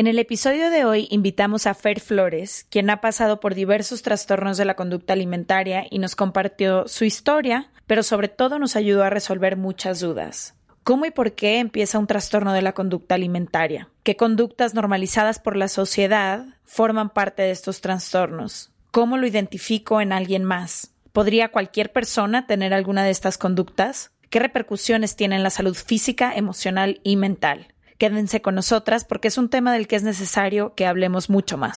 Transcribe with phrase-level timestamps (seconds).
[0.00, 4.56] En el episodio de hoy invitamos a Fer Flores, quien ha pasado por diversos trastornos
[4.56, 9.10] de la conducta alimentaria y nos compartió su historia, pero sobre todo nos ayudó a
[9.10, 10.54] resolver muchas dudas.
[10.84, 13.90] ¿Cómo y por qué empieza un trastorno de la conducta alimentaria?
[14.02, 18.70] ¿Qué conductas normalizadas por la sociedad forman parte de estos trastornos?
[18.92, 20.94] ¿Cómo lo identifico en alguien más?
[21.12, 24.12] ¿Podría cualquier persona tener alguna de estas conductas?
[24.30, 27.74] ¿Qué repercusiones tiene en la salud física, emocional y mental?
[28.00, 31.76] Quédense con nosotras porque es un tema del que es necesario que hablemos mucho más.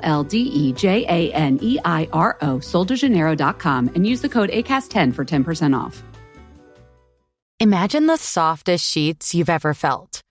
[0.03, 4.49] L D E J A N E I R O, soldejaneiro.com, and use the code
[4.49, 6.03] ACAST10 for 10% off.
[7.59, 10.21] Imagine the softest sheets you've ever felt.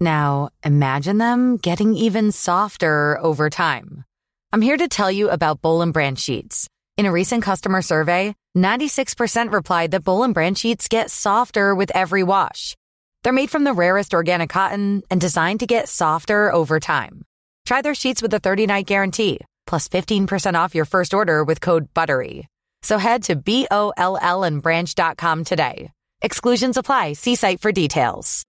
[0.00, 4.04] Now, imagine them getting even softer over time.
[4.52, 6.66] I'm here to tell you about Bowl and Branch sheets.
[6.96, 11.90] In a recent customer survey, 96% replied that Bowl and Branch sheets get softer with
[11.94, 12.74] every wash.
[13.22, 17.22] They're made from the rarest organic cotton and designed to get softer over time.
[17.68, 21.60] Try their sheets with a 30 night guarantee, plus 15% off your first order with
[21.60, 22.46] code BUTTERY.
[22.80, 25.90] So head to B O L L and branch.com today.
[26.22, 27.12] Exclusions apply.
[27.12, 28.42] See site for details.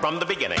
[0.00, 0.60] From the beginning.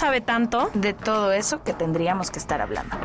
[0.00, 0.70] sabe tanto.
[0.72, 2.96] de todo eso que tendríamos que estar hablando.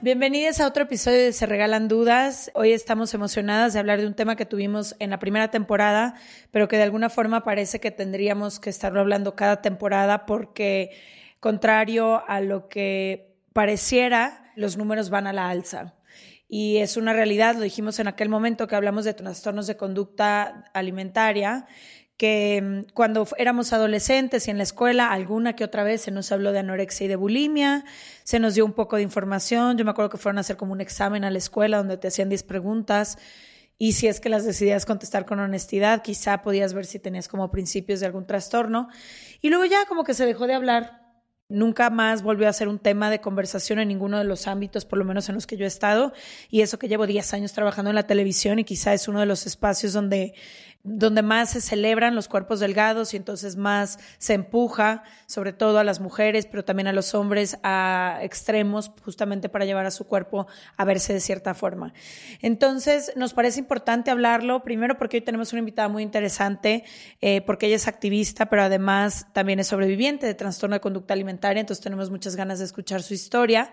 [0.00, 2.50] Bienvenidos a otro episodio de Se Regalan Dudas.
[2.54, 6.16] Hoy estamos emocionadas de hablar de un tema que tuvimos en la primera temporada,
[6.50, 10.90] pero que de alguna forma parece que tendríamos que estarlo hablando cada temporada porque,
[11.38, 15.94] contrario a lo que pareciera, los números van a la alza.
[16.54, 20.64] Y es una realidad, lo dijimos en aquel momento que hablamos de trastornos de conducta
[20.74, 21.64] alimentaria,
[22.18, 26.30] que mm, cuando éramos adolescentes y en la escuela, alguna que otra vez se nos
[26.30, 27.86] habló de anorexia y de bulimia,
[28.22, 29.78] se nos dio un poco de información.
[29.78, 32.08] Yo me acuerdo que fueron a hacer como un examen a la escuela donde te
[32.08, 33.16] hacían 10 preguntas
[33.78, 37.50] y si es que las decidías contestar con honestidad, quizá podías ver si tenías como
[37.50, 38.88] principios de algún trastorno.
[39.40, 41.01] Y luego ya como que se dejó de hablar.
[41.52, 44.98] Nunca más volvió a ser un tema de conversación en ninguno de los ámbitos, por
[44.98, 46.12] lo menos en los que yo he estado.
[46.50, 49.26] Y eso que llevo 10 años trabajando en la televisión y quizá es uno de
[49.26, 50.34] los espacios donde
[50.84, 55.84] donde más se celebran los cuerpos delgados y entonces más se empuja, sobre todo a
[55.84, 60.48] las mujeres, pero también a los hombres, a extremos, justamente para llevar a su cuerpo
[60.76, 61.92] a verse de cierta forma.
[62.40, 66.84] Entonces, nos parece importante hablarlo, primero porque hoy tenemos una invitada muy interesante,
[67.20, 71.60] eh, porque ella es activista, pero además también es sobreviviente de trastorno de conducta alimentaria,
[71.60, 73.72] entonces tenemos muchas ganas de escuchar su historia,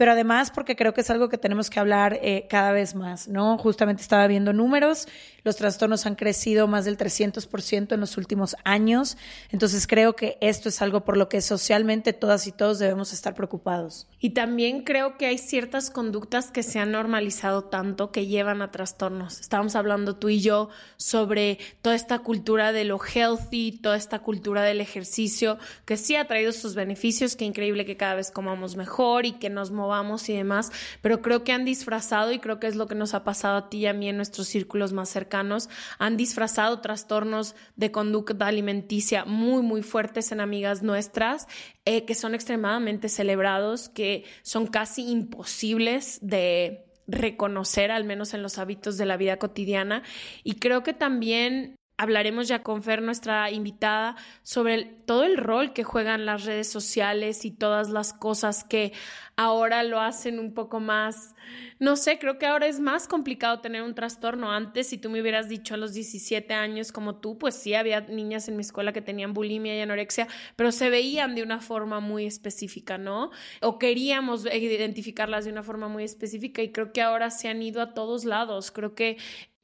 [0.00, 3.28] pero además porque creo que es algo que tenemos que hablar eh, cada vez más,
[3.28, 3.58] ¿no?
[3.58, 5.06] Justamente estaba viendo números,
[5.44, 9.18] los trastornos han crecido más del 300% en los últimos años.
[9.50, 13.34] Entonces creo que esto es algo por lo que socialmente todas y todos debemos estar
[13.34, 14.08] preocupados.
[14.20, 18.70] Y también creo que hay ciertas conductas que se han normalizado tanto que llevan a
[18.70, 19.38] trastornos.
[19.38, 24.62] Estábamos hablando tú y yo sobre toda esta cultura de lo healthy, toda esta cultura
[24.62, 29.26] del ejercicio, que sí ha traído sus beneficios, que increíble que cada vez comamos mejor
[29.26, 29.89] y que nos movamos
[30.28, 30.70] y demás,
[31.02, 33.70] pero creo que han disfrazado, y creo que es lo que nos ha pasado a
[33.70, 39.24] ti y a mí en nuestros círculos más cercanos, han disfrazado trastornos de conducta alimenticia
[39.24, 41.48] muy, muy fuertes en amigas nuestras,
[41.84, 48.58] eh, que son extremadamente celebrados, que son casi imposibles de reconocer, al menos en los
[48.58, 50.02] hábitos de la vida cotidiana.
[50.44, 55.84] Y creo que también hablaremos ya con Fer, nuestra invitada, sobre todo el rol que
[55.84, 58.94] juegan las redes sociales y todas las cosas que
[59.36, 61.34] ahora lo hacen un poco más,
[61.78, 64.50] no sé, creo que ahora es más complicado tener un trastorno.
[64.50, 68.00] Antes, si tú me hubieras dicho a los 17 años como tú, pues sí, había
[68.00, 70.26] niñas en mi escuela que tenían bulimia y anorexia,
[70.56, 73.30] pero se veían de una forma muy específica, ¿no?
[73.60, 77.82] O queríamos identificarlas de una forma muy específica y creo que ahora se han ido
[77.82, 78.70] a todos lados.
[78.70, 79.18] Creo que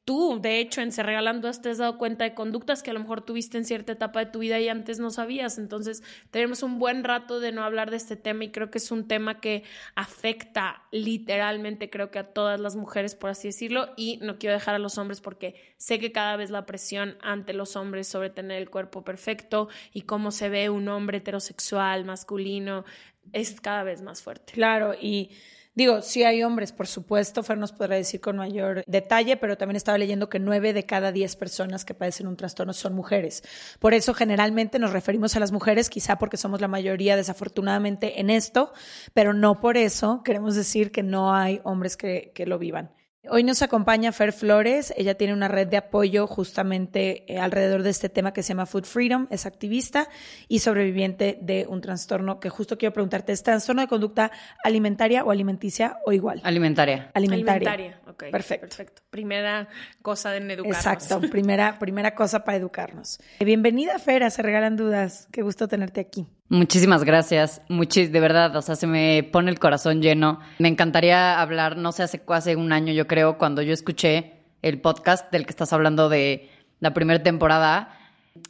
[0.07, 3.01] tú, de hecho, en Se Regalando te has dado cuenta de conductas que a lo
[3.01, 5.59] mejor tuviste en cierta etapa de tu vida y antes no sabías.
[5.59, 8.91] Entonces, tenemos un buen rato de no hablar de este tema y creo que es
[8.93, 9.65] un tema que
[9.97, 14.77] afecta literalmente, creo que a todas las mujeres, por así decirlo, y no quiero dejar
[14.77, 18.63] a los hombres porque sé que cada vez la presión ante los hombres sobre tener
[18.63, 22.85] el cuerpo perfecto y cómo se ve un hombre heterosexual, masculino,
[23.33, 24.53] es cada vez más fuerte.
[24.53, 25.31] Claro, y
[25.77, 29.77] Digo, sí hay hombres, por supuesto, Fer nos podrá decir con mayor detalle, pero también
[29.77, 33.43] estaba leyendo que nueve de cada diez personas que padecen un trastorno son mujeres.
[33.79, 38.31] Por eso generalmente nos referimos a las mujeres, quizá porque somos la mayoría desafortunadamente en
[38.31, 38.73] esto,
[39.13, 42.96] pero no por eso queremos decir que no hay hombres que, que lo vivan.
[43.29, 47.91] Hoy nos acompaña Fer Flores, ella tiene una red de apoyo justamente eh, alrededor de
[47.91, 50.09] este tema que se llama Food Freedom, es activista
[50.49, 54.31] y sobreviviente de un trastorno que justo quiero preguntarte, ¿es trastorno de conducta
[54.63, 56.41] alimentaria o alimenticia o igual?
[56.45, 57.11] Alimentaria.
[57.15, 57.71] Alimentaria.
[57.71, 58.31] Alimentaria, ok.
[58.31, 58.67] Perfecto.
[58.67, 59.03] Perfecto.
[59.11, 59.69] Primera
[60.03, 60.77] cosa en educarnos.
[60.79, 63.19] Exacto, primera, primera cosa para educarnos.
[63.41, 66.27] Bienvenida Fer, a Se Regalan Dudas, qué gusto tenerte aquí.
[66.49, 70.39] Muchísimas gracias, muchis, de verdad, o sea, se me pone el corazón lleno.
[70.61, 74.81] Me encantaría hablar, no sé, hace, hace un año yo creo, cuando yo escuché el
[74.81, 76.49] podcast del que estás hablando de
[76.79, 77.99] la primera temporada,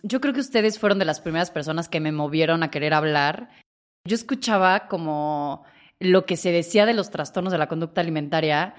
[0.03, 3.49] yo creo que ustedes fueron de las primeras personas que me movieron a querer hablar.
[4.05, 5.65] Yo escuchaba como
[5.99, 8.75] lo que se decía de los trastornos de la conducta alimentaria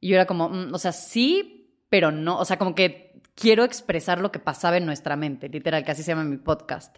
[0.00, 3.62] y yo era como, mm, o sea, sí, pero no, o sea, como que quiero
[3.62, 6.96] expresar lo que pasaba en nuestra mente, literal, que así se llama mi podcast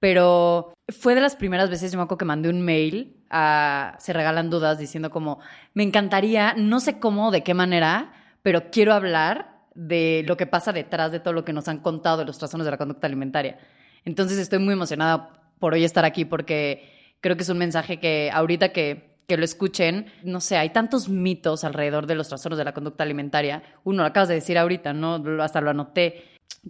[0.00, 4.12] pero fue de las primeras veces, yo me acuerdo que mandé un mail a Se
[4.12, 5.38] Regalan Dudas diciendo como,
[5.74, 8.12] me encantaría, no sé cómo, de qué manera,
[8.42, 12.18] pero quiero hablar de lo que pasa detrás de todo lo que nos han contado
[12.18, 13.58] de los trastornos de la conducta alimentaria.
[14.04, 18.30] Entonces estoy muy emocionada por hoy estar aquí porque creo que es un mensaje que
[18.32, 22.64] ahorita que, que lo escuchen, no sé, hay tantos mitos alrededor de los trastornos de
[22.64, 23.62] la conducta alimentaria.
[23.84, 25.22] Uno, lo acabas de decir ahorita, ¿no?
[25.42, 26.24] Hasta lo anoté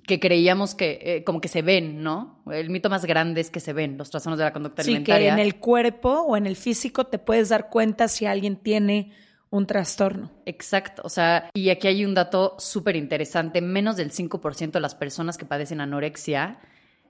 [0.06, 2.42] que creíamos que eh, como que se ven, ¿no?
[2.50, 5.30] El mito más grande es que se ven los trastornos de la conducta alimentaria.
[5.30, 8.56] Sí, que en el cuerpo o en el físico te puedes dar cuenta si alguien
[8.56, 9.12] tiene
[9.50, 10.30] un trastorno.
[10.46, 14.94] Exacto, o sea, y aquí hay un dato súper interesante, menos del 5% de las
[14.94, 16.60] personas que padecen anorexia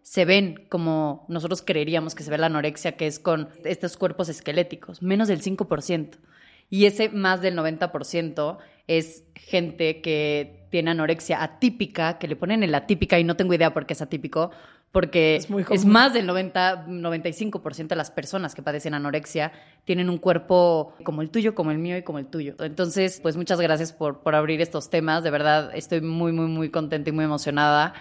[0.03, 4.29] se ven como nosotros creeríamos que se ve la anorexia, que es con estos cuerpos
[4.29, 6.19] esqueléticos, menos del 5%.
[6.69, 8.59] Y ese más del 90%
[8.91, 13.73] es gente que tiene anorexia atípica, que le ponen el atípica y no tengo idea
[13.73, 14.51] por qué es atípico,
[14.91, 19.53] porque es, más del 90, 95% de las personas que padecen anorexia
[19.85, 22.57] tienen un cuerpo como el tuyo, como el mío y como el tuyo.
[22.59, 25.23] Entonces, pues muchas gracias por, por abrir estos temas.
[25.23, 27.95] De verdad, estoy muy, muy, muy contenta y muy emocionada.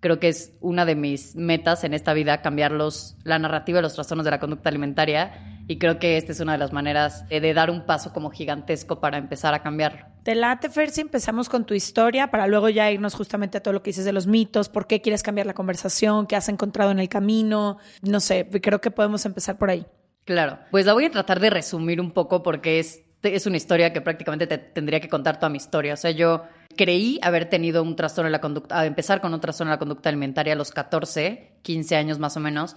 [0.00, 3.82] Creo que es una de mis metas en esta vida cambiar los, la narrativa de
[3.82, 7.26] los trastornos de la conducta alimentaria y creo que esta es una de las maneras
[7.30, 10.04] de, dar un paso como gigantesco para empezar a cambiarlo.
[10.22, 13.72] Te late, Fer, si empezamos con tu historia para luego ya irnos justamente a todo
[13.72, 16.90] lo que dices de los mitos, por qué quieres cambiar la conversación, qué has encontrado
[16.90, 19.86] en el camino, no sé, creo que podemos empezar por ahí.
[20.26, 23.94] Claro, pues la voy a tratar de resumir un poco porque es, es una historia
[23.94, 25.94] que prácticamente te tendría que contar toda mi historia.
[25.94, 26.42] O sea, yo
[26.76, 29.78] creí haber tenido un trastorno de la conducta, a empezar con un trastorno de la
[29.78, 32.76] conducta alimentaria a los 14, 15 años más o menos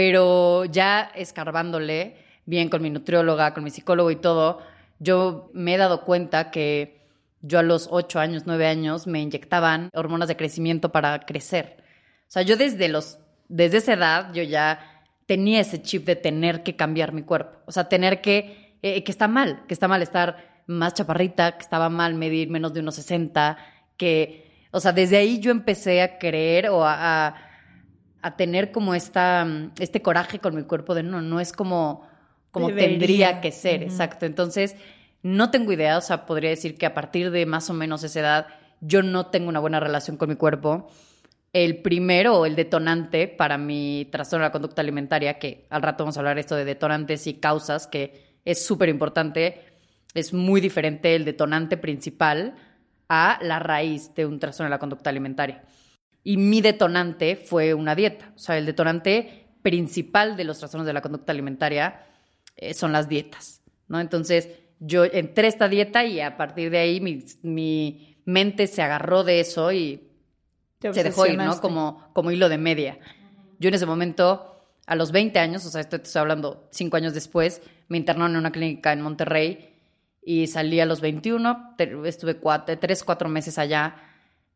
[0.00, 2.16] pero ya escarbándole
[2.46, 4.62] bien con mi nutrióloga, con mi psicólogo y todo,
[4.98, 7.02] yo me he dado cuenta que
[7.42, 11.84] yo a los 8 años, 9 años me inyectaban hormonas de crecimiento para crecer.
[12.20, 13.18] O sea, yo desde los
[13.50, 17.72] desde esa edad yo ya tenía ese chip de tener que cambiar mi cuerpo, o
[17.72, 21.90] sea, tener que eh, que está mal, que está mal estar más chaparrita, que estaba
[21.90, 23.58] mal medir menos de unos 60,
[23.98, 27.49] que o sea, desde ahí yo empecé a creer o a a
[28.36, 29.46] tener como esta,
[29.78, 32.06] este coraje con mi cuerpo de no, no es como,
[32.50, 34.26] como tendría que ser, exacto.
[34.26, 34.76] Entonces,
[35.22, 38.20] no tengo idea, o sea, podría decir que a partir de más o menos esa
[38.20, 38.46] edad,
[38.80, 40.90] yo no tengo una buena relación con mi cuerpo.
[41.52, 46.16] El primero, el detonante para mi trastorno de la conducta alimentaria, que al rato vamos
[46.16, 49.60] a hablar esto de detonantes y causas, que es súper importante,
[50.14, 52.54] es muy diferente el detonante principal
[53.08, 55.62] a la raíz de un trastorno de la conducta alimentaria.
[56.22, 58.32] Y mi detonante fue una dieta.
[58.36, 62.06] O sea, el detonante principal de los trastornos de la conducta alimentaria
[62.56, 64.00] eh, son las dietas, ¿no?
[64.00, 64.48] Entonces,
[64.80, 69.40] yo entré a esta dieta y a partir de ahí mi, mente se agarró de
[69.40, 70.08] eso y
[70.94, 71.60] se dejó ir, ¿no?
[71.60, 72.98] Como, como hilo de media.
[73.58, 76.96] Yo en ese momento, a los 20 años, o sea, esto te estoy hablando cinco
[76.96, 79.74] años después, me internaron en una clínica en Monterrey
[80.22, 83.96] y salí a los 21, te- estuve cuatro, tres, cuatro meses allá.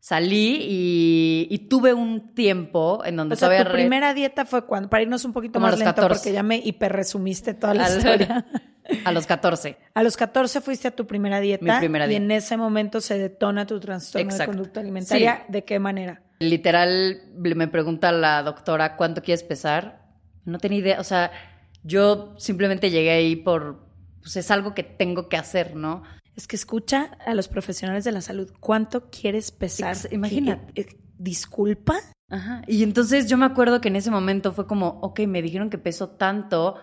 [0.07, 4.45] Salí y, y tuve un tiempo en donde O sea, todavía tu re- primera dieta
[4.45, 6.15] fue cuando, para irnos un poquito Como más lento, 14.
[6.19, 8.45] porque ya me hiperresumiste toda la historia.
[9.07, 9.79] a los 14.
[9.95, 11.65] A los 14 fuiste a tu primera dieta.
[11.65, 12.23] Mi primera Y dieta.
[12.23, 14.53] en ese momento se detona tu trastorno Exacto.
[14.53, 15.45] de conducta alimentaria.
[15.47, 15.53] Sí.
[15.53, 16.21] ¿De qué manera?
[16.39, 20.03] Literal, me pregunta la doctora, ¿cuánto quieres pesar?
[20.45, 21.31] No tenía idea, o sea,
[21.83, 23.87] yo simplemente llegué ahí por,
[24.21, 26.03] pues es algo que tengo que hacer, ¿no?
[26.37, 28.53] Es que escucha a los profesionales de la salud.
[28.61, 29.97] ¿Cuánto quieres pesar?
[30.11, 30.73] Imagínate.
[30.73, 30.87] ¿Qué- eh,
[31.17, 31.95] Disculpa.
[32.29, 32.63] Ajá.
[32.67, 35.79] Y entonces yo me acuerdo que en ese momento fue como, ok, me dijeron que
[35.79, 36.75] peso tanto,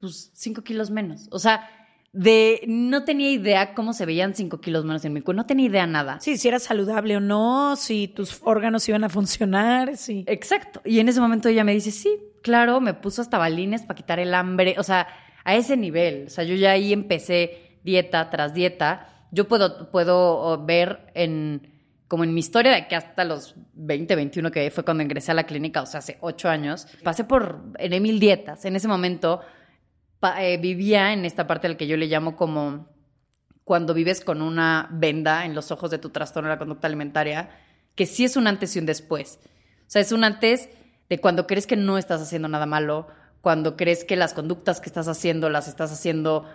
[0.00, 1.28] pues cinco kilos menos.
[1.30, 1.68] O sea,
[2.12, 5.66] de no tenía idea cómo se veían cinco kilos menos en mi cuerpo, no tenía
[5.66, 6.20] idea nada.
[6.20, 10.24] Sí, si era saludable o no, si tus órganos iban a funcionar, sí.
[10.26, 10.80] Exacto.
[10.84, 14.20] Y en ese momento ella me dice, sí, claro, me puso hasta balines para quitar
[14.20, 14.76] el hambre.
[14.78, 15.06] O sea,
[15.44, 16.26] a ese nivel.
[16.28, 19.08] O sea, yo ya ahí empecé dieta tras dieta.
[19.30, 21.72] Yo puedo, puedo oh, ver en,
[22.08, 25.34] como en mi historia de que hasta los 20, 21, que fue cuando ingresé a
[25.34, 28.64] la clínica, o sea, hace ocho años, pasé por en mil dietas.
[28.64, 29.40] En ese momento
[30.38, 32.88] eh, vivía en esta parte al que yo le llamo como
[33.64, 37.50] cuando vives con una venda en los ojos de tu trastorno de la conducta alimentaria,
[37.94, 39.38] que sí es un antes y un después.
[39.86, 40.68] O sea, es un antes
[41.08, 43.08] de cuando crees que no estás haciendo nada malo,
[43.40, 46.46] cuando crees que las conductas que estás haciendo las estás haciendo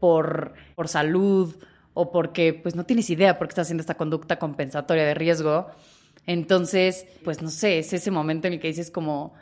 [0.00, 1.54] por, por salud
[1.94, 5.68] o porque pues no tienes idea por qué estás haciendo esta conducta compensatoria de riesgo.
[6.26, 9.34] Entonces, pues no sé, es ese momento en el que dices como,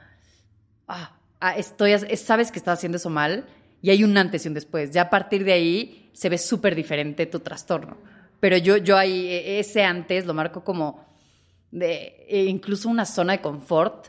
[0.89, 3.47] ah, ah, estoy, es- sabes que estás haciendo eso mal
[3.83, 4.91] y hay un antes y un después.
[4.91, 7.97] Ya a partir de ahí se ve súper diferente tu trastorno.
[8.41, 11.05] Pero yo, yo ahí, e- ese antes lo marco como
[11.71, 14.09] de e incluso una zona de confort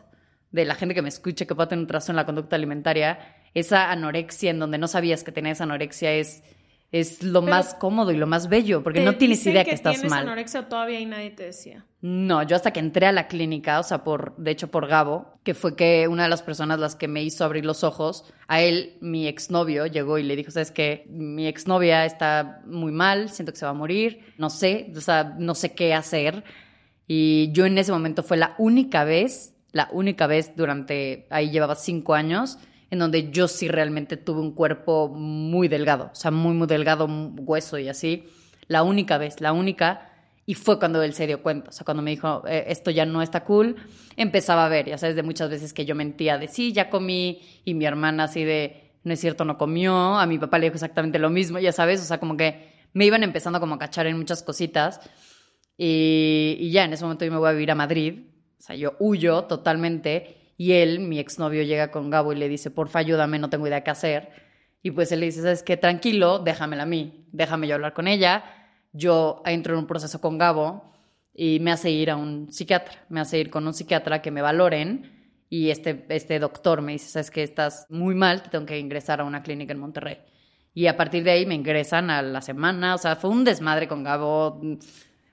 [0.51, 3.19] de la gente que me escuche que pueda tener un trastorno en la conducta alimentaria.
[3.55, 6.43] Esa anorexia en donde no sabías que tenías anorexia es,
[6.91, 9.71] es lo Pero- más cómodo y lo más bello, porque ¿Te no tienes idea que,
[9.71, 10.21] estás tienes mal.
[10.23, 11.85] anorexia todavía y nadie te decía?
[12.01, 15.39] No, yo hasta que entré a la clínica, o sea, por, de hecho por Gabo,
[15.43, 18.61] que fue que una de las personas las que me hizo abrir los ojos, a
[18.61, 21.05] él, mi exnovio, llegó y le dijo, ¿sabes qué?
[21.09, 25.33] Mi exnovia está muy mal, siento que se va a morir, no sé, o sea,
[25.39, 26.43] no sé qué hacer.
[27.07, 31.75] Y yo en ese momento fue la única vez, la única vez durante, ahí llevaba
[31.75, 32.57] cinco años,
[32.89, 37.07] en donde yo sí realmente tuve un cuerpo muy delgado, o sea, muy, muy delgado,
[37.07, 38.25] hueso y así.
[38.67, 40.11] La única vez, la única.
[40.45, 43.05] Y fue cuando él se dio cuenta, o sea, cuando me dijo, "Eh, esto ya
[43.05, 43.75] no está cool,
[44.15, 47.41] empezaba a ver, ya sabes, de muchas veces que yo mentía de, sí, ya comí,
[47.65, 50.75] y mi hermana así de, no es cierto, no comió, a mi papá le dijo
[50.75, 54.05] exactamente lo mismo, ya sabes, o sea, como que me iban empezando como a cachar
[54.07, 55.01] en muchas cositas.
[55.77, 58.19] Y, y ya en ese momento yo me voy a vivir a Madrid.
[58.57, 60.44] O sea, yo huyo totalmente.
[60.57, 63.83] Y él, mi exnovio, llega con Gabo y le dice, porfa, ayúdame, no tengo idea
[63.83, 64.29] qué hacer.
[64.81, 65.77] Y pues él le dice, ¿sabes qué?
[65.77, 67.25] Tranquilo, déjamela a mí.
[67.31, 68.43] Déjame yo hablar con ella.
[68.93, 70.93] Yo entro en un proceso con Gabo
[71.33, 73.03] y me hace ir a un psiquiatra.
[73.09, 75.11] Me hace ir con un psiquiatra que me valoren.
[75.49, 77.43] Y este, este doctor me dice, ¿sabes qué?
[77.43, 80.19] Estás muy mal, te tengo que ingresar a una clínica en Monterrey.
[80.73, 82.95] Y a partir de ahí me ingresan a la semana.
[82.95, 84.61] O sea, fue un desmadre con Gabo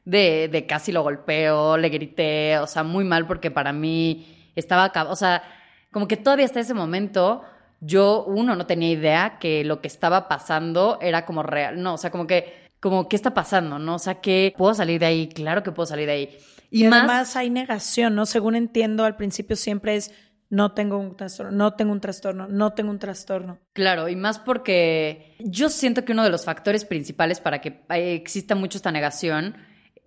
[0.05, 4.93] de, de casi lo golpeo, le grité, o sea, muy mal porque para mí estaba,
[5.09, 5.43] o sea,
[5.91, 7.43] como que todavía hasta ese momento
[7.81, 11.99] yo, uno, no tenía idea que lo que estaba pasando era como real, no, o
[11.99, 13.79] sea, como que, como, ¿qué está pasando?
[13.79, 13.97] ¿No?
[13.97, 16.39] O sea, que puedo salir de ahí, claro que puedo salir de ahí.
[16.71, 18.25] Y, Y, más, además hay negación, ¿no?
[18.25, 20.13] Según entiendo, al principio siempre es
[20.53, 23.59] no tengo un trastorno, no tengo un trastorno, no tengo un trastorno.
[23.73, 28.15] Claro, y más porque yo siento que uno de los factores principales para que eh,
[28.15, 29.57] exista mucho esta negación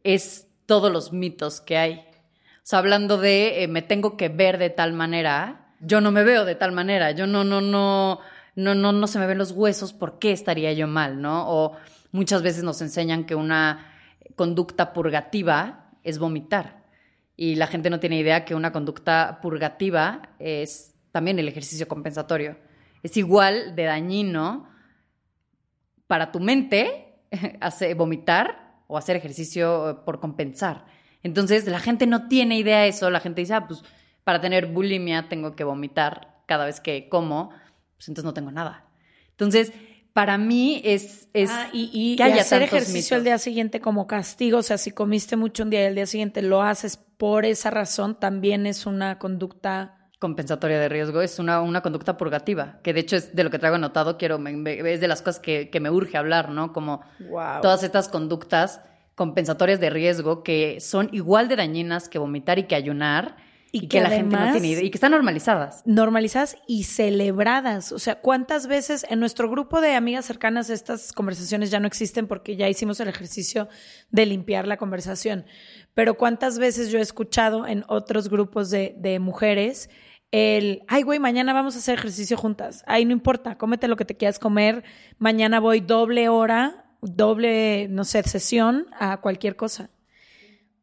[0.04, 2.06] es todos los mitos que hay.
[2.66, 6.46] Sea, hablando de eh, me tengo que ver de tal manera, yo no me veo
[6.46, 8.22] de tal manera, yo no, no, no,
[8.56, 11.48] no, no, no se me ven los huesos, ¿por qué estaría yo mal, no?
[11.48, 11.74] O
[12.12, 13.94] muchas veces nos enseñan que una
[14.36, 16.84] conducta purgativa es vomitar.
[17.36, 22.58] Y la gente no tiene idea que una conducta purgativa es también el ejercicio compensatorio.
[23.04, 24.68] Es igual de dañino
[26.08, 27.20] para tu mente
[27.62, 30.95] hacer, vomitar o hacer ejercicio eh, por compensar.
[31.26, 33.10] Entonces, la gente no tiene idea de eso.
[33.10, 33.84] La gente dice, ah, pues
[34.24, 37.50] para tener bulimia tengo que vomitar cada vez que como,
[37.98, 38.86] pues entonces no tengo nada.
[39.32, 39.74] Entonces,
[40.14, 43.18] para mí es, es Ah, y, y- que y hacer ejercicio mitos.
[43.18, 46.06] el día siguiente como castigo, o sea, si comiste mucho un día y el día
[46.06, 49.98] siguiente lo haces por esa razón, también es una conducta.
[50.20, 53.60] compensatoria de riesgo es una, una conducta purgativa, que de hecho es de lo que
[53.60, 56.72] traigo anotado, quiero, me- me- es de las cosas que, que me urge hablar, ¿no?
[56.72, 57.62] Como Wow.
[57.62, 58.80] todas estas conductas
[59.16, 63.38] compensatorias de riesgo que son igual de dañinas que vomitar y que ayunar
[63.72, 65.82] y, que, la gente no tiene idea, y que están normalizadas.
[65.86, 67.92] Normalizadas y celebradas.
[67.92, 72.28] O sea, ¿cuántas veces en nuestro grupo de amigas cercanas estas conversaciones ya no existen
[72.28, 73.68] porque ya hicimos el ejercicio
[74.12, 75.46] de limpiar la conversación?
[75.94, 79.90] Pero ¿cuántas veces yo he escuchado en otros grupos de, de mujeres
[80.32, 82.84] el, ay, güey, mañana vamos a hacer ejercicio juntas.
[82.88, 84.84] Ay, no importa, cómete lo que te quieras comer.
[85.18, 89.90] Mañana voy doble hora, doble, no sé, sesión a cualquier cosa.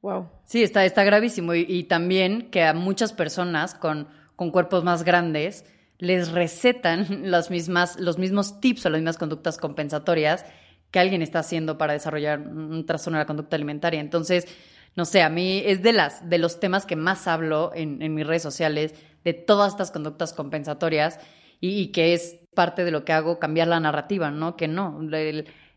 [0.00, 0.28] Wow.
[0.44, 1.54] Sí, está, está gravísimo.
[1.54, 5.64] Y, también que a muchas personas con, con cuerpos más grandes
[5.98, 10.44] les recetan las mismas, los mismos tips o las mismas conductas compensatorias
[10.90, 14.00] que alguien está haciendo para desarrollar un trastorno de la conducta alimentaria.
[14.00, 14.46] Entonces,
[14.94, 18.14] no sé, a mí es de, las, de los temas que más hablo en, en
[18.14, 21.18] mis redes sociales, de todas estas conductas compensatorias
[21.60, 24.56] y, que es parte de lo que hago cambiar la narrativa, ¿no?
[24.56, 24.98] Que no,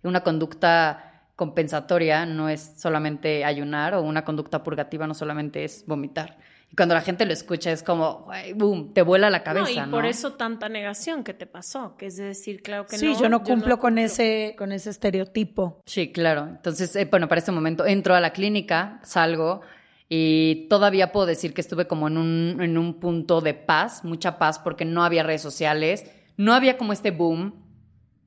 [0.07, 6.37] una conducta compensatoria no es solamente ayunar o una conducta purgativa no solamente es vomitar.
[6.71, 9.91] Y cuando la gente lo escucha es como, boom, te vuela la cabeza, no, y
[9.91, 13.15] por eso tanta negación que te pasó, que es decir, claro que sí, no.
[13.15, 15.81] Sí, yo no cumplo con ese con ese estereotipo.
[15.85, 16.47] Sí, claro.
[16.47, 19.61] Entonces, eh, bueno, para este momento entro a la clínica, salgo
[20.07, 24.37] y todavía puedo decir que estuve como en un, en un punto de paz, mucha
[24.37, 26.05] paz, porque no había redes sociales,
[26.37, 27.63] no había como este boom.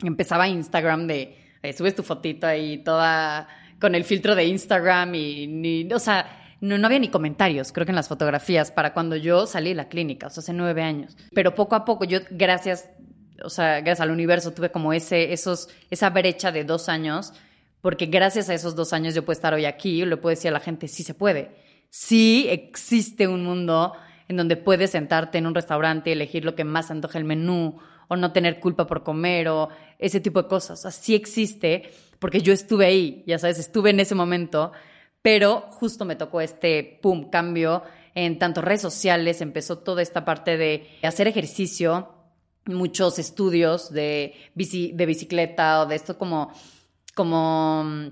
[0.02, 3.48] Empezaba Instagram de, eh, subes tu fotito ahí toda
[3.80, 7.86] con el filtro de Instagram y, ni, o sea, no, no, había ni comentarios, creo
[7.86, 10.82] que en las fotografías, para cuando yo salí de la clínica, o sea, hace nueve
[10.82, 11.16] años.
[11.32, 12.90] Pero poco a poco, yo, gracias,
[13.44, 17.32] o sea, gracias al universo, tuve como ese, esos, esa brecha de dos años,
[17.80, 20.48] porque gracias a esos dos años yo puedo estar hoy aquí y le puedo decir
[20.48, 23.94] a la gente, sí se puede sí existe un mundo
[24.28, 28.16] en donde puedes sentarte en un restaurante elegir lo que más antoja el menú o
[28.16, 30.80] no tener culpa por comer o ese tipo de cosas.
[30.80, 34.72] O sea, sí existe porque yo estuve ahí, ya sabes, estuve en ese momento,
[35.22, 37.82] pero justo me tocó este, pum, cambio
[38.14, 42.08] en tanto redes sociales, empezó toda esta parte de hacer ejercicio,
[42.66, 46.52] muchos estudios de, de bicicleta o de esto como,
[47.14, 48.10] como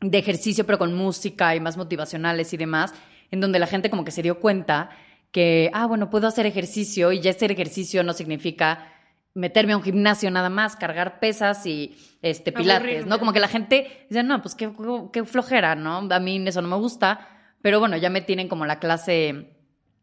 [0.00, 2.94] de ejercicio, pero con música y más motivacionales y demás
[3.32, 4.90] en donde la gente como que se dio cuenta
[5.32, 8.92] que, ah, bueno, puedo hacer ejercicio y ya hacer ejercicio no significa
[9.34, 13.18] meterme a un gimnasio nada más, cargar pesas y este pilates, ¿no?
[13.18, 14.70] Como que la gente dice, no, pues qué,
[15.12, 16.06] qué flojera, ¿no?
[16.10, 17.28] A mí eso no me gusta,
[17.62, 19.56] pero bueno, ya me tienen como la clase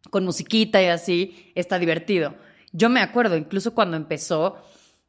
[0.10, 2.36] con musiquita y así, está divertido.
[2.72, 4.58] Yo me acuerdo, incluso cuando empezó,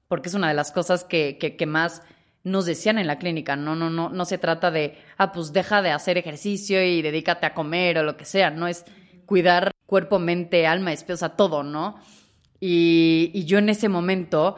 [0.09, 2.03] porque es una de las cosas que, que, que más
[2.43, 5.83] nos decían en la clínica, no, no, no, no se trata de, ah, pues deja
[5.83, 8.85] de hacer ejercicio y dedícate a comer o lo que sea, no es
[9.27, 12.01] cuidar cuerpo, mente, alma, espíritu, todo, ¿no?
[12.61, 14.57] Y, yo en ese momento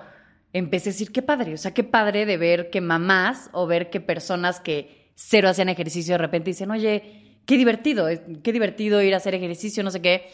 [0.52, 3.90] empecé a decir, qué padre, o sea, qué padre de ver que mamás o ver
[3.90, 8.08] que personas que cero hacían ejercicio de repente dicen, oye, qué divertido,
[8.42, 10.30] qué divertido ir a hacer ejercicio, no sé qué.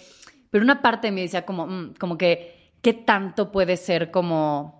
[0.50, 4.78] Pero una parte me decía como, mm, como que, ¿qué tanto puede ser como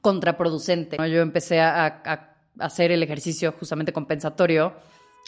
[0.00, 0.96] contraproducente.
[0.96, 2.26] Yo empecé a,
[2.58, 4.74] hacer el ejercicio justamente compensatorio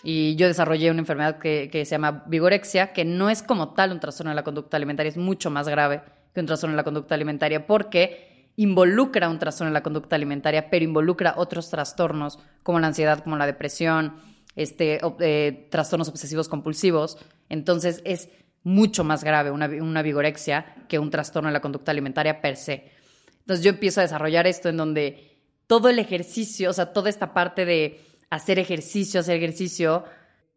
[0.03, 4.01] y yo desarrollé una enfermedad que, se llama vigorexia, que no es como tal un
[4.01, 6.03] trastorno de la conducta alimentaria, es mucho más grave
[6.33, 10.71] que un trastorno de la conducta alimentaria porque involucra un trastorno de la conducta alimentaria,
[10.71, 14.17] pero involucra otros trastornos como la ansiedad, como la depresión,
[14.57, 17.19] este, eh, trastornos obsesivos compulsivos.
[17.49, 18.29] Entonces es
[18.63, 22.93] mucho más grave una, una vigorexia que un trastorno de la conducta alimentaria per se.
[23.41, 25.33] Entonces yo empiezo a desarrollar esto en donde
[25.67, 30.05] todo el ejercicio, o sea, toda esta parte de hacer ejercicio, hacer ejercicio.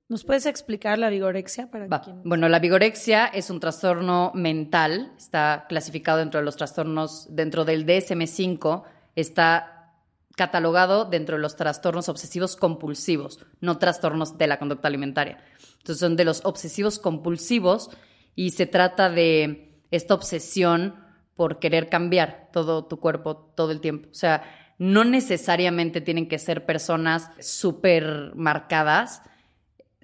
[0.07, 1.87] ¿Nos puedes explicar la vigorexia para
[2.23, 7.87] Bueno, la vigorexia es un trastorno mental, está clasificado dentro de los trastornos, dentro del
[7.87, 8.83] DSM-5,
[9.15, 9.93] está
[10.35, 15.39] catalogado dentro de los trastornos obsesivos compulsivos, no trastornos de la conducta alimentaria.
[15.77, 17.89] Entonces son de los obsesivos compulsivos
[18.35, 20.95] y se trata de esta obsesión
[21.35, 24.09] por querer cambiar todo tu cuerpo todo el tiempo.
[24.11, 24.43] O sea,
[24.77, 29.21] no necesariamente tienen que ser personas súper marcadas.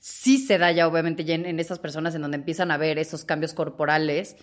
[0.03, 3.23] Sí se da ya, obviamente, ya en, esas personas en donde empiezan a ver esos
[3.23, 4.35] cambios corporales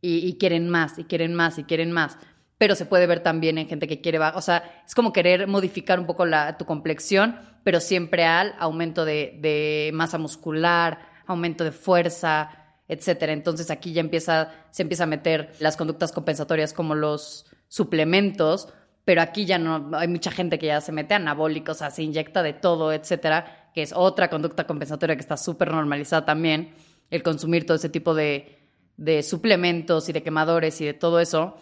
[0.00, 2.16] y, quieren más, y quieren más, y quieren más.
[2.56, 6.00] Pero se puede ver también en gente que quiere, o sea, es como querer modificar
[6.00, 12.48] un poco la, tu complexión, pero siempre al aumento de, masa muscular, aumento de fuerza,
[12.88, 13.34] etcétera.
[13.34, 18.72] Entonces aquí ya empieza, se empieza a meter las conductas compensatorias como los suplementos,
[19.04, 22.02] pero aquí ya no, hay mucha gente que ya se mete anabólicos, o sea, se
[22.02, 26.74] inyecta de todo, etcétera, que es otra conducta compensatoria que está súper normalizada también,
[27.10, 28.58] el consumir todo ese tipo de,
[28.96, 31.56] de, suplementos y de quemadores y de todo eso.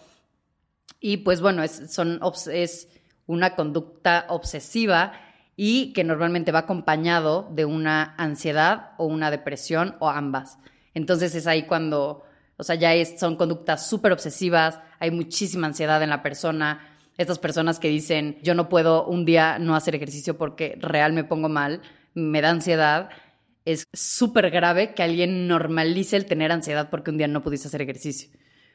[1.00, 2.20] Y pues bueno, es, son,
[2.52, 2.88] es
[3.26, 5.12] una conducta obsesiva
[5.56, 10.58] y que normalmente va acompañado de una ansiedad o una depresión o ambas.
[10.94, 12.24] Entonces es ahí cuando,
[12.56, 16.96] o sea, ya es, son conductas súper obsesivas, hay muchísima ansiedad en la persona.
[17.18, 21.24] Estas personas que dicen, yo no puedo un día no hacer ejercicio porque real me
[21.24, 21.82] pongo mal,
[22.14, 23.10] me da ansiedad.
[23.64, 27.82] Es súper grave que alguien normalice el tener ansiedad porque un día no pudiste hacer
[27.82, 28.30] ejercicio.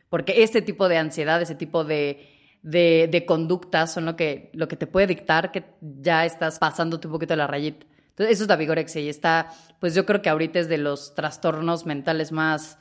[0.10, 2.30] Porque este tipo de ansiedad, ese tipo de,
[2.62, 7.14] de, conductas son lo que, lo que te puede dictar que ya estás pasándote un
[7.14, 7.86] poquito de la rayita.
[8.10, 11.16] Entonces, eso es la vigorexia y está, pues yo creo que ahorita es de los
[11.16, 12.78] trastornos mentales más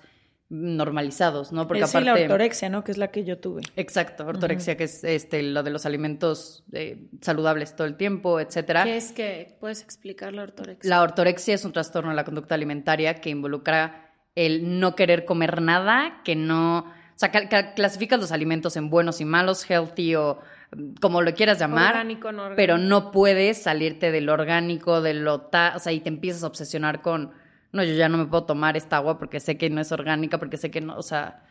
[0.50, 1.66] normalizados, ¿no?
[1.66, 2.04] Porque aparte...
[2.04, 2.84] la ortorexia, ¿no?
[2.84, 3.62] Que es la que yo tuve.
[3.76, 8.84] Exacto, ortorexia, que es este, lo de los alimentos eh, saludables todo el tiempo, etcétera.
[8.84, 10.88] ¿Qué es que puedes explicar la ortorexia?
[10.88, 15.60] La ortorexia es un trastorno de la conducta alimentaria que involucra el no querer comer
[15.62, 16.78] nada, que no...
[16.80, 17.30] O sea,
[17.74, 20.40] clasificas los alimentos en buenos y malos, healthy o
[21.00, 22.56] como lo quieras llamar, orgánico, no orgánico.
[22.56, 26.48] pero no puedes salirte del orgánico, de lo ta, o sea, y te empiezas a
[26.48, 27.32] obsesionar con,
[27.74, 30.38] no, yo ya no me puedo tomar esta agua porque sé que no es orgánica,
[30.38, 31.42] porque sé que no, o sea,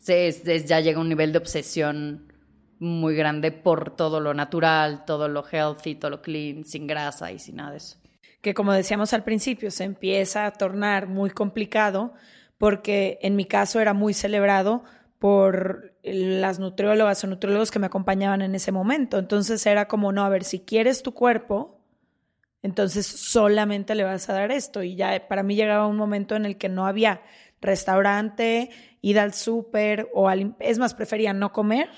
[0.00, 2.32] ya llega un nivel de obsesión
[2.78, 7.38] muy grande por todo lo natural, todo lo healthy, todo lo clean, sin grasa y
[7.38, 7.98] sin nada de eso.
[8.40, 12.14] Que como decíamos al principio, se empieza a tornar muy complicado
[12.58, 14.82] porque en mi caso era muy celebrado
[15.18, 19.18] por las nutriólogas o nutriólogos que me acompañaban en ese momento.
[19.18, 21.75] Entonces era como, no, a ver, si quieres tu cuerpo,
[22.62, 24.82] entonces solamente le vas a dar esto.
[24.82, 27.22] Y ya para mí llegaba un momento en el que no había
[27.60, 30.56] restaurante, ida al súper o al...
[30.60, 31.88] Es más, prefería no comer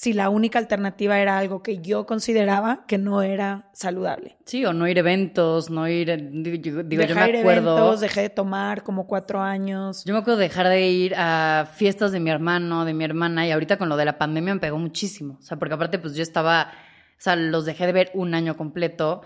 [0.00, 4.38] si la única alternativa era algo que yo consideraba que no era saludable.
[4.46, 8.22] Sí, o no ir a eventos, no ir, digo, dejar yo me acuerdo, eventos, dejé
[8.22, 10.02] de tomar como cuatro años.
[10.06, 13.46] Yo me acuerdo de dejar de ir a fiestas de mi hermano, de mi hermana,
[13.46, 16.14] y ahorita con lo de la pandemia me pegó muchísimo, o sea, porque aparte pues
[16.14, 19.20] yo estaba, o sea, los dejé de ver un año completo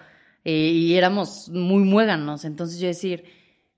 [0.44, 3.24] y, y éramos muy muéganos, entonces yo decir,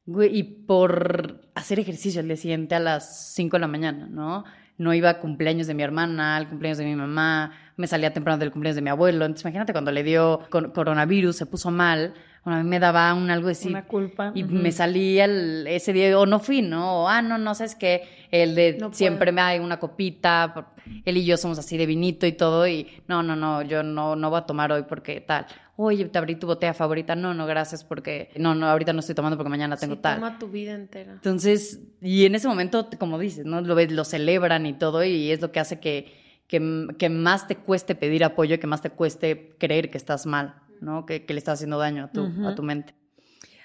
[0.05, 4.45] güey, y por hacer ejercicio el día siguiente a las cinco de la mañana, ¿no?
[4.79, 8.39] no iba a cumpleaños de mi hermana, al cumpleaños de mi mamá, me salía temprano
[8.39, 9.25] del cumpleaños de mi abuelo.
[9.25, 12.15] Entonces, imagínate cuando le dio coronavirus, se puso mal,
[12.47, 13.67] bueno, a mí me daba un algo así.
[13.67, 14.31] Una culpa.
[14.33, 17.03] Y me salía ese día, o no fui, ¿no?
[17.03, 20.73] O, ah, no, no, sabes que el de siempre me hay una copita,
[21.05, 24.15] él y yo somos así de vinito y todo, y no, no, no, yo no,
[24.15, 27.15] no voy a tomar hoy porque tal oye, te abrí tu botella favorita.
[27.15, 30.21] No, no, gracias, porque no, no, ahorita no estoy tomando porque mañana tengo sí, tal.
[30.21, 31.15] Toma tu vida entera.
[31.15, 33.61] Entonces, y en ese momento, como dices, ¿no?
[33.61, 36.15] Lo, lo celebran y todo, y es lo que hace que,
[36.47, 40.55] que, que más te cueste pedir apoyo, que más te cueste creer que estás mal,
[40.81, 41.07] ¿no?
[41.07, 42.95] Que, que le estás haciendo daño a tu, a tu mente.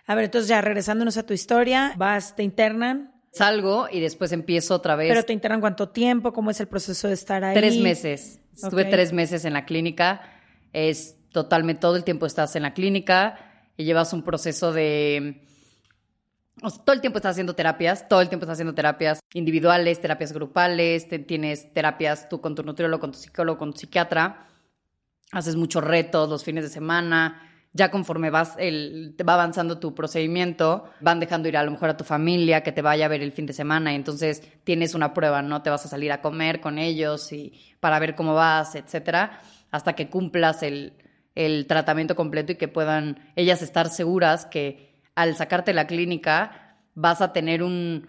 [0.08, 3.14] A ver, entonces ya regresándonos a tu historia, vas, te internan.
[3.32, 5.10] Salgo y después empiezo otra vez.
[5.10, 6.34] ¿Pero te internan cuánto tiempo?
[6.34, 7.56] ¿Cómo es el proceso de estar ahí?
[7.56, 8.42] Tres meses.
[8.54, 10.22] Estuve tres meses en la clínica.
[10.74, 13.38] Es totalmente todo el tiempo estás en la clínica
[13.78, 15.48] y llevas un proceso de...
[16.86, 21.08] todo el tiempo estás haciendo terapias, todo el tiempo estás haciendo terapias individuales, terapias grupales,
[21.26, 24.48] tienes terapias tú con tu nutriólogo, con tu psicólogo, con tu psiquiatra,
[25.32, 27.42] haces muchos retos los fines de semana,
[27.74, 31.90] ya conforme vas el, te va avanzando tu procedimiento, van dejando ir a lo mejor
[31.90, 34.94] a tu familia que te vaya a ver el fin de semana y entonces tienes
[34.94, 35.62] una prueba, ¿no?
[35.62, 39.40] Te vas a salir a comer con ellos y para ver cómo vas, etcétera,
[39.72, 40.94] hasta que cumplas el,
[41.34, 47.22] el tratamiento completo y que puedan ellas estar seguras que al sacarte la clínica vas
[47.22, 48.08] a tener un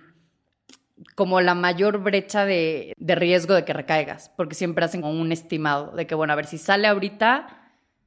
[1.15, 5.33] como la mayor brecha de, de riesgo de que recaigas, porque siempre hacen como un
[5.33, 7.63] estimado de que, bueno, a ver si sale ahorita,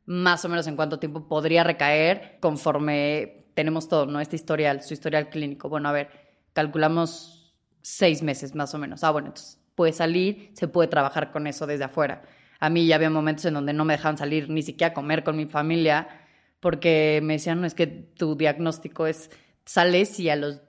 [0.05, 4.19] más o menos en cuánto tiempo podría recaer conforme tenemos todo, ¿no?
[4.19, 5.69] Este historial, su historial clínico.
[5.69, 6.09] Bueno, a ver,
[6.53, 9.03] calculamos seis meses más o menos.
[9.03, 12.23] Ah, bueno, entonces puede salir, se puede trabajar con eso desde afuera.
[12.59, 15.23] A mí ya había momentos en donde no me dejaban salir ni siquiera a comer
[15.23, 16.07] con mi familia
[16.59, 19.29] porque me decían, no, es que tu diagnóstico es,
[19.65, 20.61] sales y a los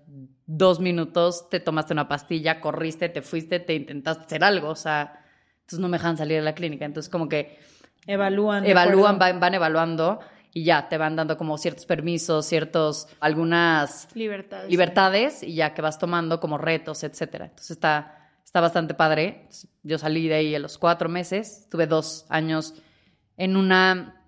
[0.46, 5.24] dos minutos te tomaste una pastilla, corriste, te fuiste, te intentaste hacer algo, o sea,
[5.56, 6.84] entonces no me dejan salir de la clínica.
[6.84, 7.58] Entonces como que...
[8.06, 8.64] Evalúan.
[8.64, 10.20] Evalúan, van, van evaluando
[10.56, 15.82] y ya te van dando como ciertos permisos, ciertos, algunas libertades, libertades y ya que
[15.82, 17.46] vas tomando como retos, etcétera.
[17.46, 19.48] Entonces está, está bastante padre.
[19.82, 22.74] Yo salí de ahí a los cuatro meses, tuve dos años
[23.36, 24.22] en una,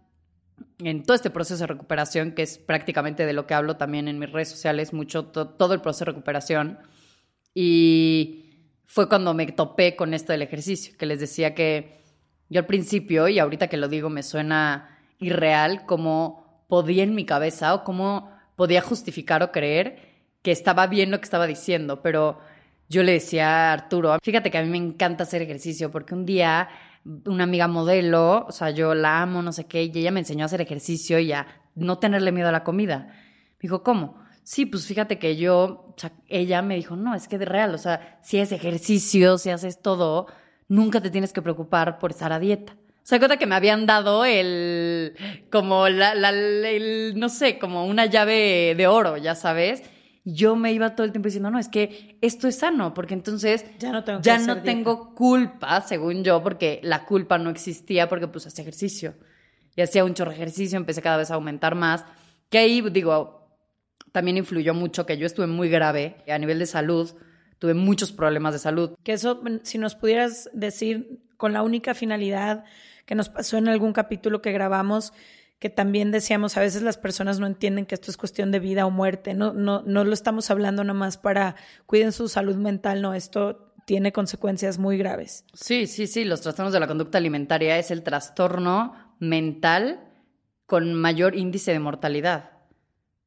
[0.78, 4.18] en todo este proceso de recuperación, que es prácticamente de lo que hablo también en
[4.18, 6.78] mis redes sociales, mucho todo el proceso de recuperación.
[7.54, 8.48] Y
[8.86, 12.00] fue cuando me topé con esto del ejercicio, que les decía que
[12.48, 17.24] yo al principio, y ahorita que lo digo me suena irreal, como podía en mi
[17.24, 19.98] cabeza o cómo podía justificar o creer
[20.42, 22.40] que estaba bien lo que estaba diciendo, pero
[22.88, 26.24] yo le decía a Arturo, fíjate que a mí me encanta hacer ejercicio porque un
[26.24, 26.68] día
[27.24, 30.44] una amiga modelo, o sea, yo la amo, no sé qué, y ella me enseñó
[30.44, 33.06] a hacer ejercicio y a no tenerle miedo a la comida.
[33.08, 34.18] Me dijo, ¿cómo?
[34.42, 37.74] Sí, pues fíjate que yo, o sea, ella me dijo, no, es que de real,
[37.74, 40.26] o sea, si es ejercicio, si haces todo,
[40.68, 42.74] nunca te tienes que preocupar por estar a dieta.
[42.74, 45.16] O sea, cuenta que me habían dado el,
[45.50, 49.82] como la, la el, no sé, como una llave de oro, ya sabes
[50.30, 53.64] yo me iba todo el tiempo diciendo, no, es que esto es sano, porque entonces
[53.78, 58.28] ya no tengo, ya no tengo culpa, según yo, porque la culpa no existía porque
[58.28, 59.14] pues hacía ejercicio.
[59.74, 62.04] Y hacía un chorro de ejercicio, empecé cada vez a aumentar más.
[62.50, 63.48] Que ahí, digo,
[64.12, 67.10] también influyó mucho que yo estuve muy grave a nivel de salud,
[67.58, 68.96] tuve muchos problemas de salud.
[69.02, 72.64] Que eso, si nos pudieras decir con la única finalidad
[73.06, 75.14] que nos pasó en algún capítulo que grabamos,
[75.58, 78.86] que también decíamos, a veces las personas no entienden que esto es cuestión de vida
[78.86, 83.14] o muerte, no, no, no lo estamos hablando nomás para cuiden su salud mental, no,
[83.14, 85.44] esto tiene consecuencias muy graves.
[85.54, 90.00] Sí, sí, sí, los trastornos de la conducta alimentaria es el trastorno mental
[90.66, 92.50] con mayor índice de mortalidad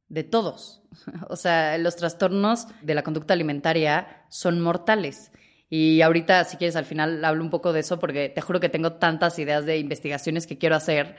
[0.08, 0.78] de todos.
[1.30, 5.32] O sea, los trastornos de la conducta alimentaria son mortales.
[5.70, 8.68] Y ahorita, si quieres, al final hablo un poco de eso porque te juro que
[8.68, 11.16] tengo tantas ideas de investigaciones que quiero hacer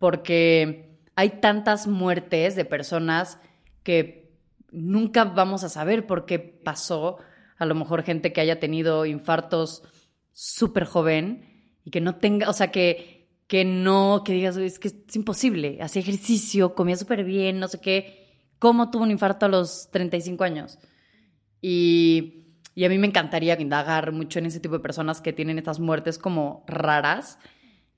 [0.00, 3.38] porque hay tantas muertes de personas
[3.82, 4.32] que
[4.72, 7.18] nunca vamos a saber por qué pasó.
[7.58, 9.82] A lo mejor gente que haya tenido infartos
[10.32, 14.88] súper joven y que no tenga, o sea, que, que no, que digas, es que
[14.88, 18.26] es imposible, hacía ejercicio, comía súper bien, no sé qué.
[18.58, 20.78] ¿Cómo tuvo un infarto a los 35 años?
[21.60, 25.58] Y, y a mí me encantaría indagar mucho en ese tipo de personas que tienen
[25.58, 27.38] estas muertes como raras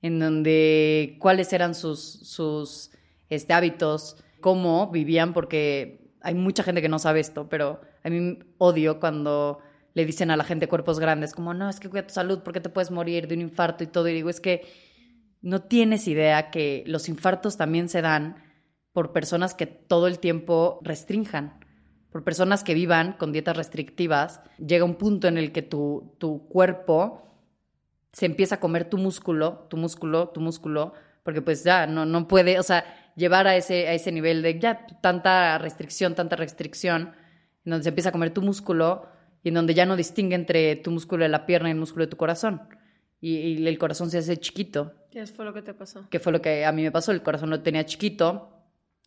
[0.03, 2.91] en donde cuáles eran sus, sus
[3.29, 8.37] este, hábitos, cómo vivían, porque hay mucha gente que no sabe esto, pero a mí
[8.57, 9.59] odio cuando
[9.93, 12.59] le dicen a la gente cuerpos grandes, como, no, es que cuida tu salud porque
[12.59, 14.09] te puedes morir de un infarto y todo.
[14.09, 14.67] Y digo, es que
[15.41, 18.43] no tienes idea que los infartos también se dan
[18.91, 21.59] por personas que todo el tiempo restrinjan,
[22.11, 24.41] por personas que vivan con dietas restrictivas.
[24.57, 27.23] Llega un punto en el que tu, tu cuerpo
[28.13, 32.27] se empieza a comer tu músculo, tu músculo, tu músculo, porque pues ya no, no
[32.27, 37.13] puede, o sea, llevar a ese, a ese nivel de ya tanta restricción, tanta restricción,
[37.65, 39.07] en donde se empieza a comer tu músculo
[39.43, 42.05] y en donde ya no distingue entre tu músculo de la pierna y el músculo
[42.05, 42.61] de tu corazón.
[43.19, 44.93] Y, el corazón se hace chiquito.
[45.09, 46.07] ¿Qué fue lo que te pasó?
[46.09, 47.11] ¿Qué fue lo que a mí me pasó?
[47.11, 48.49] El corazón lo tenía chiquito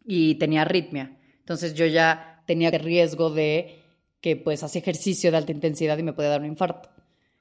[0.04, 1.18] y tenía arritmia.
[1.38, 3.82] Entonces yo ya tenía riesgo de
[4.20, 6.88] que pues hacía ejercicio de alta intensidad y me podía dar un infarto.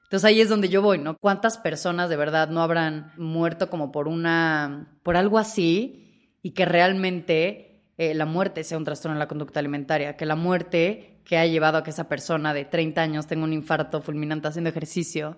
[0.06, 1.16] Entonces ahí es donde yo voy, ¿no?
[1.18, 6.64] ¿Cuántas personas de verdad no habrán muerto como por una, por algo así y que
[6.64, 10.16] realmente eh, la muerte sea un trastorno en la conducta alimentaria?
[10.16, 13.52] Que la muerte que ha llevado a que esa persona de 30 años tenga un
[13.52, 15.36] infarto fulminante haciendo ejercicio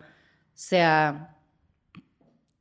[0.53, 1.39] sea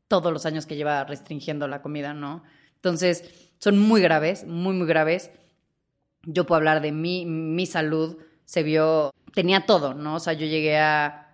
[0.08, 2.44] todos los años que lleva restringiendo la comida, ¿no?
[2.76, 5.30] Entonces, son muy graves, muy, muy graves.
[6.24, 10.16] Yo puedo hablar de mí, mi salud se vio, tenía todo, ¿no?
[10.16, 11.27] O sea, yo llegué a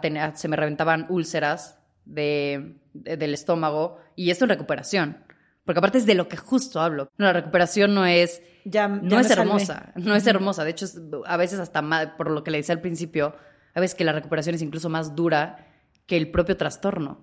[0.00, 5.24] tener, se me reventaban úlceras de, del estómago y esto en recuperación.
[5.64, 7.10] Porque aparte es de lo que justo hablo.
[7.18, 10.64] No, la recuperación no es, ya, no es hermosa, no es hermosa.
[10.64, 10.86] De hecho,
[11.26, 13.36] a veces hasta más, por lo que le decía al principio,
[13.74, 15.68] a veces que la recuperación es incluso más dura
[16.06, 17.22] que el propio trastorno.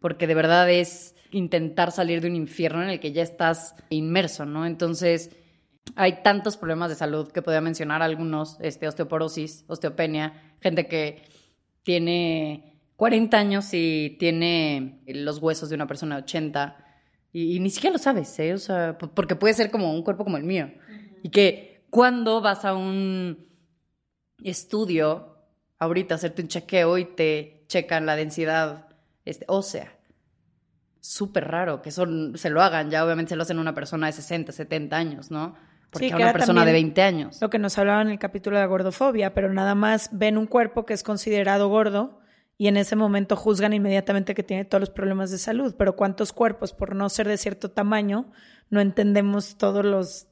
[0.00, 4.46] Porque de verdad es intentar salir de un infierno en el que ya estás inmerso,
[4.46, 4.64] ¿no?
[4.64, 5.30] Entonces,
[5.96, 11.22] hay tantos problemas de salud que podría mencionar algunos, este, osteoporosis, osteopenia, gente que
[11.82, 16.82] tiene 40 años y tiene los huesos de una persona de 80
[17.32, 18.52] y, ni siquiera lo sabes, ¿eh?
[18.52, 20.70] O sea, porque puede ser como un cuerpo como el mío.
[21.22, 23.48] Y que cuando vas a un
[24.42, 25.38] estudio
[25.78, 28.88] ahorita hacerte un chequeo y te checan la densidad
[29.24, 29.98] este, ósea.
[31.00, 34.06] Súper raro que eso se lo hagan, ya obviamente se lo hacen a una persona
[34.06, 35.56] de 60, 70 años, ¿no?
[35.92, 37.38] Porque a una persona de 20 años.
[37.42, 40.46] Lo que nos hablaban en el capítulo de la gordofobia, pero nada más ven un
[40.46, 42.18] cuerpo que es considerado gordo
[42.56, 45.74] y en ese momento juzgan inmediatamente que tiene todos los problemas de salud.
[45.76, 48.32] Pero ¿cuántos cuerpos, por no ser de cierto tamaño,
[48.70, 50.28] no entendemos todos los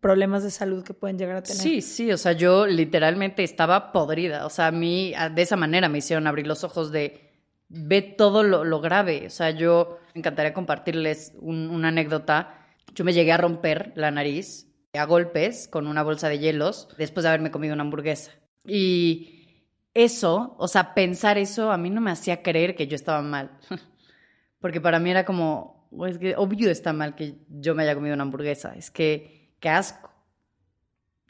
[0.00, 1.60] problemas de salud que pueden llegar a tener?
[1.60, 4.46] Sí, sí, o sea, yo literalmente estaba podrida.
[4.46, 7.32] O sea, a mí de esa manera me hicieron abrir los ojos de
[7.68, 9.26] ve todo lo, grave.
[9.26, 12.66] O sea, yo me encantaría compartirles una anécdota.
[12.94, 17.22] Yo me llegué a romper la nariz a golpes con una bolsa de hielos después
[17.22, 18.32] de haberme comido una hamburguesa.
[18.66, 23.22] Y eso, o sea, pensar eso a mí no me hacía creer que yo estaba
[23.22, 23.58] mal.
[24.60, 28.14] Porque para mí era como, es que obvio está mal que yo me haya comido
[28.14, 28.74] una hamburguesa.
[28.76, 30.10] Es que, qué asco.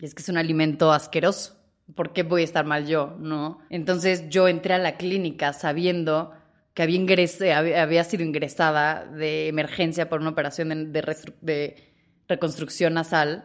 [0.01, 1.57] Es que es un alimento asqueroso.
[1.95, 3.17] ¿Por qué voy a estar mal yo?
[3.21, 3.61] ¿No?
[3.71, 6.33] Entonces yo entré a la clínica sabiendo
[6.75, 11.92] que había, sido ingresada de emergencia por una operación de, de,
[12.29, 13.45] reconstrucción nasal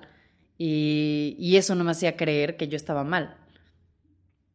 [0.57, 3.37] y, eso no me hacía creer que yo estaba mal.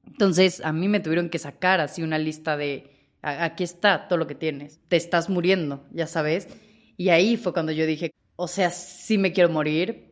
[0.06, 2.90] Entonces a mí me tuvieron que sacar así una lista de,
[3.22, 6.48] aquí está todo lo que tienes, te estás muriendo, ya sabes.
[6.96, 10.11] Y ahí fue cuando yo dije, o sea, sí me quiero morir,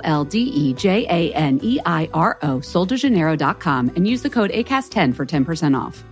[0.03, 4.51] L D E J A N E I R O, soldejaneiro.com, and use the code
[4.51, 6.03] ACAST10 for 10% off.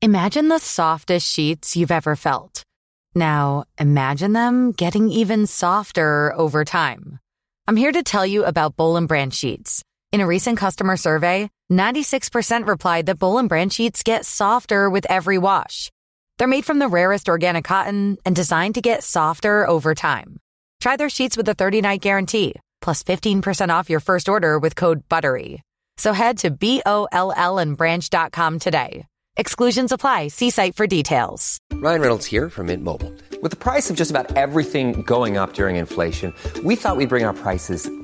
[0.00, 2.64] Imagine the softest sheets you've ever felt.
[3.14, 7.20] Now, imagine them getting even softer over time.
[7.68, 9.84] I'm here to tell you about Bowl and Branch sheets.
[10.10, 15.06] In a recent customer survey, 96% replied that Bowl and Branch sheets get softer with
[15.08, 15.90] every wash.
[16.36, 20.40] They're made from the rarest organic cotton and designed to get softer over time.
[20.82, 25.08] Try their sheets with a 30-night guarantee, plus 15% off your first order with code
[25.08, 25.62] BUTTERY.
[25.96, 29.06] So head to B-O-L-L and branch.com today.
[29.36, 30.26] Exclusions apply.
[30.28, 31.58] See site for details.
[31.74, 33.12] Ryan Reynolds here from Mint Mobile.
[33.40, 37.24] With the price of just about everything going up during inflation, we thought we'd bring
[37.24, 37.88] our prices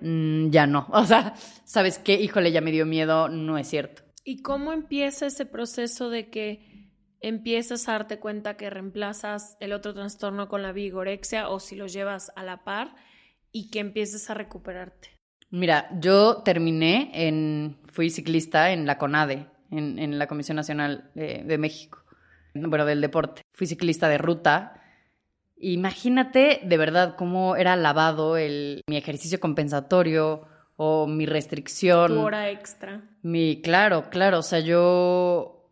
[0.00, 0.86] mm, ya no.
[0.92, 2.20] O sea, ¿sabes qué?
[2.20, 4.02] Híjole, ya me dio miedo, no es cierto.
[4.24, 6.70] ¿Y cómo empieza ese proceso de que
[7.20, 11.92] empiezas a darte cuenta que reemplazas el otro trastorno con la vigorexia o si los
[11.92, 12.94] llevas a la par
[13.52, 15.08] y que empiezas a recuperarte?
[15.50, 21.58] Mira, yo terminé en, fui ciclista en la CONADE, en, la Comisión Nacional de, de
[21.58, 22.04] México,
[22.54, 23.42] bueno, del deporte.
[23.52, 24.79] Fui ciclista de ruta
[25.60, 30.42] Imagínate de verdad cómo era lavado el, mi ejercicio compensatorio
[30.76, 32.14] o mi restricción.
[32.14, 33.02] Tu hora extra.
[33.22, 34.38] Mi, claro, claro.
[34.38, 35.68] O sea, yo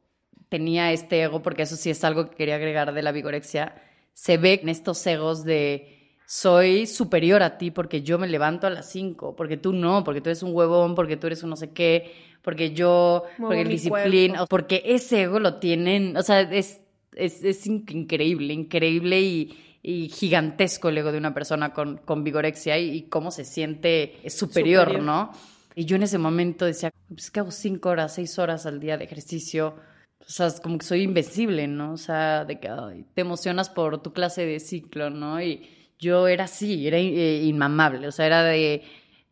[0.51, 3.75] tenía este ego, porque eso sí es algo que quería agregar de la vigorexia.
[4.13, 8.71] Se ve en estos egos de soy superior a ti porque yo me levanto a
[8.71, 11.57] las 5, porque tú no, porque tú eres un huevón, porque tú eres un no
[11.57, 16.83] sé qué, porque yo, porque el disciplina, porque ese ego lo tienen, o sea, es,
[17.15, 22.77] es, es increíble, increíble y y gigantesco el ego de una persona con, con vigorexia
[22.77, 25.33] y, cómo se siente superior, ¿no?
[25.75, 28.99] Y yo en ese momento decía, pues que hago cinco horas, seis horas al día
[28.99, 29.77] de ejercicio.
[30.21, 31.95] O sea, como que soy invencible, ¿no?
[31.95, 32.69] O sea, de que
[33.15, 35.41] te emocionas por tu clase de ciclo, ¿no?
[35.41, 35.67] Y
[35.99, 38.09] yo era así, era eh, inmamable.
[38.09, 38.83] O sea, era de,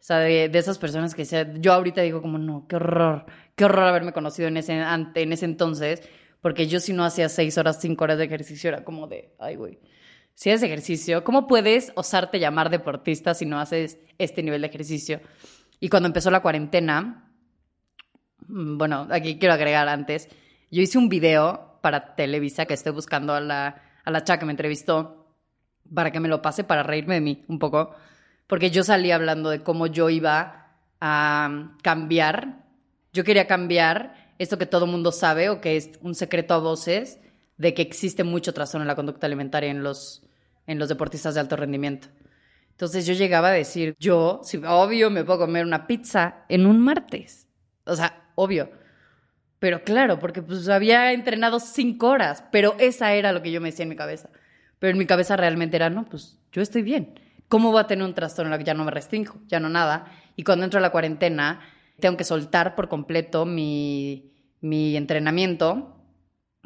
[0.01, 3.67] o sea, de, esas personas que sea, yo ahorita digo como, no, qué horror, qué
[3.67, 6.03] horror haberme conocido en ese, en ese entonces,
[6.41, 9.57] porque yo si no hacía seis horas, cinco horas de ejercicio era como de, ay,
[9.57, 9.79] güey
[10.37, 15.23] si haces ejercicio, ¿cómo puedes osarte llamar deportista si no haces este nivel de ejercicio?
[15.81, 17.33] Y cuando empezó la cuarentena,
[18.47, 20.29] mm, bueno, aquí quiero agregar antes,
[20.71, 24.53] yo hice un video para Televisa que estoy buscando a la, a la que me
[24.53, 25.35] entrevistó
[25.95, 27.95] para que me lo pase para reírme de mí un poco,
[28.47, 32.67] porque yo salí hablando de cómo yo iba a cambiar,
[33.15, 37.21] yo quería cambiar esto que todo mundo sabe o que es un secreto a voces
[37.57, 40.27] de que existe mucho trastorno en la conducta alimentaria en los,
[40.67, 42.09] en los deportistas de alto rendimiento.
[42.71, 46.81] Entonces yo llegaba a decir, yo, si, obvio, me puedo comer una pizza en un
[46.81, 47.49] martes.
[47.85, 48.71] O sea, obvio.
[49.59, 53.71] Pero claro, porque pues había entrenado cinco horas, pero esa era lo que yo me
[53.71, 54.29] decía en mi cabeza.
[54.79, 57.19] Pero en mi cabeza realmente era, no, pues yo estoy bien.
[57.49, 59.71] ¿Cómo voy a tener un trastorno en el que ya no me restringo, ya no
[59.71, 60.13] nada?
[60.37, 61.61] Y cuando entro a la cuarentena,
[61.99, 65.96] tengo que soltar por completo mi, mi entrenamiento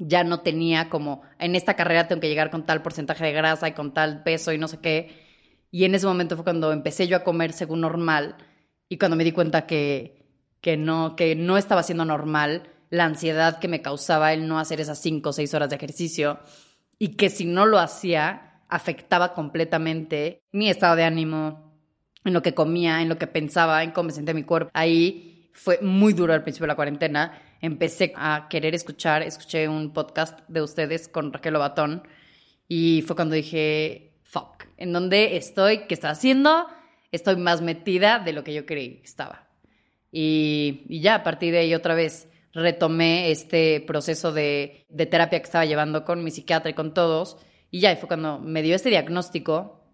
[0.00, 3.68] ya no tenía como, en esta carrera tengo que llegar con tal porcentaje de grasa
[3.68, 5.28] y con tal peso y no sé qué.
[5.70, 8.36] Y en ese momento fue cuando empecé yo a comer según normal
[8.88, 10.26] y cuando me di cuenta que,
[10.60, 14.80] que, no, que no estaba siendo normal la ansiedad que me causaba el no hacer
[14.80, 16.40] esas cinco o seis horas de ejercicio
[16.98, 21.70] y que si no lo hacía afectaba completamente mi estado de ánimo,
[22.24, 24.70] en lo que comía, en lo que pensaba, en cómo me sentía mi cuerpo.
[24.74, 29.92] Ahí fue muy duro al principio de la cuarentena empecé a querer escuchar, escuché un
[29.92, 32.02] podcast de ustedes con Raquel Obatón
[32.68, 35.86] y fue cuando dije, fuck, ¿en dónde estoy?
[35.86, 36.66] ¿Qué estoy haciendo?
[37.12, 39.48] Estoy más metida de lo que yo creí estaba.
[40.12, 45.38] Y, y ya a partir de ahí otra vez retomé este proceso de, de terapia
[45.38, 47.36] que estaba llevando con mi psiquiatra y con todos.
[47.70, 49.84] Y ya fue cuando me dio este diagnóstico.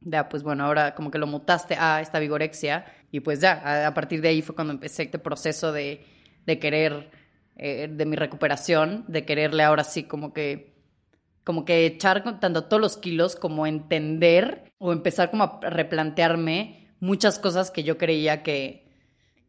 [0.00, 2.84] Ya, pues bueno, ahora como que lo mutaste a esta vigorexia.
[3.10, 6.04] Y pues ya, a partir de ahí fue cuando empecé este proceso de,
[6.46, 7.10] de querer,
[7.56, 10.74] eh, de mi recuperación, de quererle ahora sí como que,
[11.44, 17.38] como que echar tanto todos los kilos como entender o empezar como a replantearme muchas
[17.38, 18.88] cosas que yo creía que,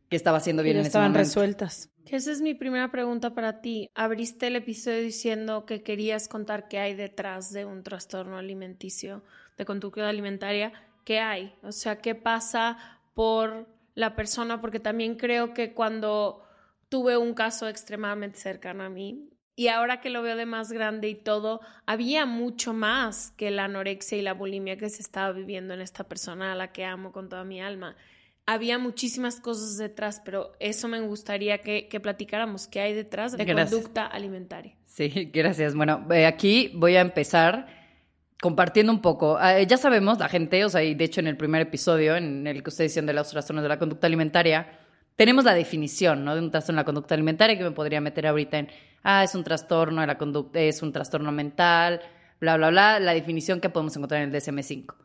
[0.09, 1.29] que estaba haciendo bien en ese estaban momento.
[1.29, 1.89] resueltas.
[2.05, 3.89] Que esa es mi primera pregunta para ti.
[3.95, 9.23] Abriste el episodio diciendo que querías contar qué hay detrás de un trastorno alimenticio,
[9.57, 10.71] de conducta alimentaria.
[11.03, 11.55] ¿Qué hay?
[11.63, 12.77] O sea, ¿qué pasa
[13.15, 14.61] por la persona?
[14.61, 16.44] Porque también creo que cuando
[16.95, 21.09] tuve un caso extremadamente cercano a mí y ahora que lo veo de más grande
[21.09, 25.73] y todo, había mucho más que la anorexia y la bulimia que se estaba viviendo
[25.73, 27.97] en esta persona a la que amo con toda mi alma
[28.45, 33.43] había muchísimas cosas detrás, pero eso me gustaría que, que platicáramos qué hay detrás de
[33.43, 33.71] Gracias.
[33.71, 34.75] conducta alimentaria.
[34.85, 35.75] Sí, gracias.
[35.75, 37.67] Bueno, eh, aquí voy a empezar
[38.39, 39.37] compartiendo un poco.
[39.41, 42.45] Eh, ya sabemos, la gente, o sea, y de hecho en el primer episodio, en
[42.45, 44.84] el que ustedes dicen de los trastornos de la conducta alimentaria,
[45.15, 46.35] tenemos la definición, ¿no?
[46.35, 48.69] De un trastorno de la conducta alimentaria que me podría meter ahorita en,
[49.03, 52.01] ah, es un trastorno de la conducta, es un trastorno mental,
[52.39, 54.95] bla, bla, bla, la definición que podemos encontrar en el DSM-5.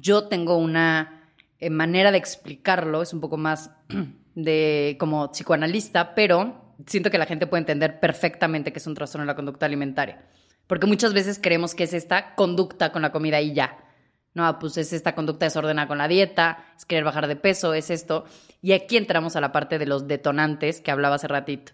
[0.00, 3.70] Yo tengo una eh, manera de explicarlo, es un poco más
[4.34, 9.24] de como psicoanalista, pero siento que la gente puede entender perfectamente que es un trastorno
[9.24, 10.24] de la conducta alimentaria.
[10.66, 13.78] Porque muchas veces creemos que es esta conducta con la comida y ya.
[14.38, 17.90] No, pues es esta conducta desordenada con la dieta, es querer bajar de peso, es
[17.90, 18.24] esto.
[18.62, 21.72] Y aquí entramos a la parte de los detonantes que hablaba hace ratito.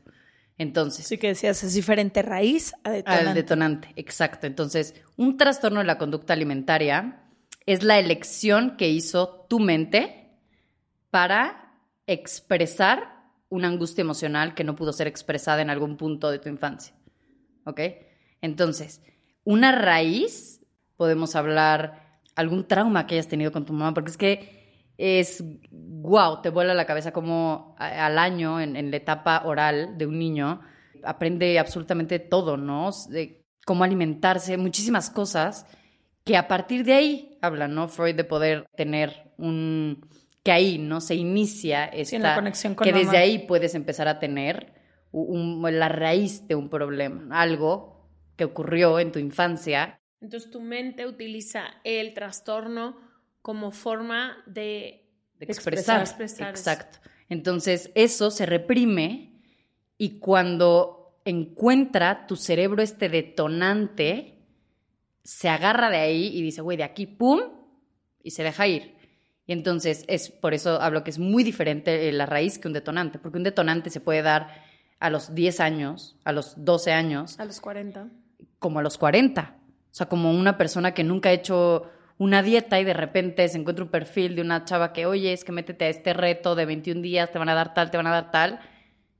[0.56, 3.28] Entonces, Sí que decías, es diferente raíz a detonante.
[3.28, 4.46] al detonante, exacto.
[4.46, 7.20] Entonces, un trastorno de la conducta alimentaria
[7.66, 10.30] es la elección que hizo tu mente
[11.10, 11.74] para
[12.06, 16.94] expresar una angustia emocional que no pudo ser expresada en algún punto de tu infancia.
[17.66, 17.80] ¿Ok?
[18.40, 19.02] Entonces,
[19.44, 20.62] una raíz,
[20.96, 22.03] podemos hablar
[22.36, 24.64] algún trauma que hayas tenido con tu mamá, porque es que
[24.96, 30.06] es, wow, te vuela la cabeza como al año, en, en la etapa oral de
[30.06, 30.60] un niño,
[31.02, 32.90] aprende absolutamente todo, ¿no?
[33.08, 35.66] De cómo alimentarse, muchísimas cosas
[36.24, 37.88] que a partir de ahí habla, ¿no?
[37.88, 40.06] Freud de poder tener un
[40.42, 41.00] que ahí, ¿no?
[41.00, 43.02] Se inicia esta la conexión con que mamá.
[43.04, 44.74] desde ahí puedes empezar a tener
[45.10, 51.06] un- la raíz de un problema, algo que ocurrió en tu infancia Entonces tu mente
[51.06, 52.96] utiliza el trastorno
[53.42, 55.04] como forma de,
[55.38, 56.02] de expresar.
[56.18, 56.98] Exacto.
[57.28, 59.38] Entonces, eso se reprime
[59.98, 64.38] y cuando encuentra tu cerebro este detonante,
[65.22, 67.40] se agarra de ahí y dice, güey, de aquí, pum,
[68.22, 68.94] y se deja ir.
[69.46, 72.72] Y entonces, es por eso hablo que es muy diferente eh, la raíz que un
[72.72, 74.64] detonante, porque un detonante se puede dar
[75.00, 78.08] a los 10 años, a los 12 años, A los 40.
[78.58, 79.58] como a los 40.
[79.94, 81.84] O sea, como una persona que nunca ha hecho
[82.18, 85.44] una dieta y de repente se encuentra un perfil de una chava que, oye, es
[85.44, 88.08] que métete a este reto de 21 días, te van a dar tal, te van
[88.08, 88.58] a dar tal.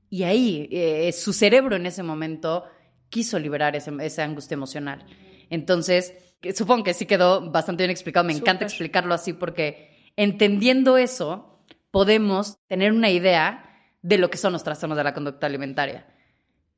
[0.09, 2.65] Y ahí eh, su cerebro en ese momento
[3.07, 5.05] quiso liberar ese- esa angustia emocional.
[5.49, 6.13] Entonces,
[6.53, 8.25] supongo que sí quedó bastante bien explicado.
[8.25, 13.63] Me encanta explicarlo así porque entendiendo eso, podemos tener una idea
[14.01, 16.05] de lo que son los trastornos de la conducta alimentaria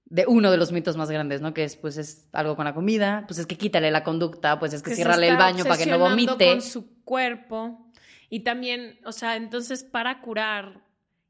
[0.10, 1.53] de uno de los mitos más grandes, ¿no?
[1.53, 4.74] Que es, pues, es algo con la comida, pues es que quítale la conducta, pues
[4.74, 6.45] es que, se ciérrale el baño para que no vomite.
[6.47, 7.91] con su cuerpo
[8.30, 10.84] y también, o sea, entonces para curar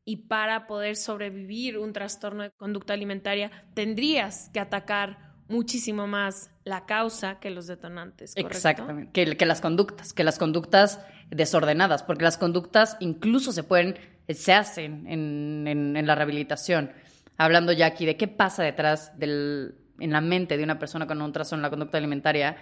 [0.05, 6.85] y para poder sobrevivir un trastorno de conducta alimentaria tendrías que atacar muchísimo más la
[6.85, 8.57] causa que los detonantes, ¿correcto?
[8.57, 10.99] Exactamente, que, que las conductas, que las conductas
[11.29, 13.95] desordenadas, porque las conductas incluso se pueden,
[14.29, 16.91] se hacen en, en- en la rehabilitación.
[17.37, 21.21] Hablando ya aquí de qué pasa detrás del, en la mente de una persona con
[21.21, 22.57] un trastorno en la conducta alimentaria,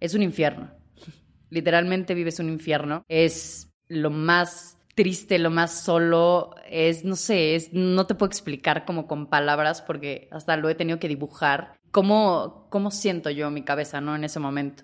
[0.00, 0.70] es un infierno.
[1.50, 3.04] Literalmente vives un infierno.
[3.08, 8.84] Es lo más triste, lo más solo, es, no sé, es, no te puedo explicar
[8.84, 11.78] como con palabras porque hasta lo he tenido que dibujar.
[11.92, 14.16] ¿Cómo, cómo siento yo mi cabeza, no?
[14.16, 14.82] En ese momento.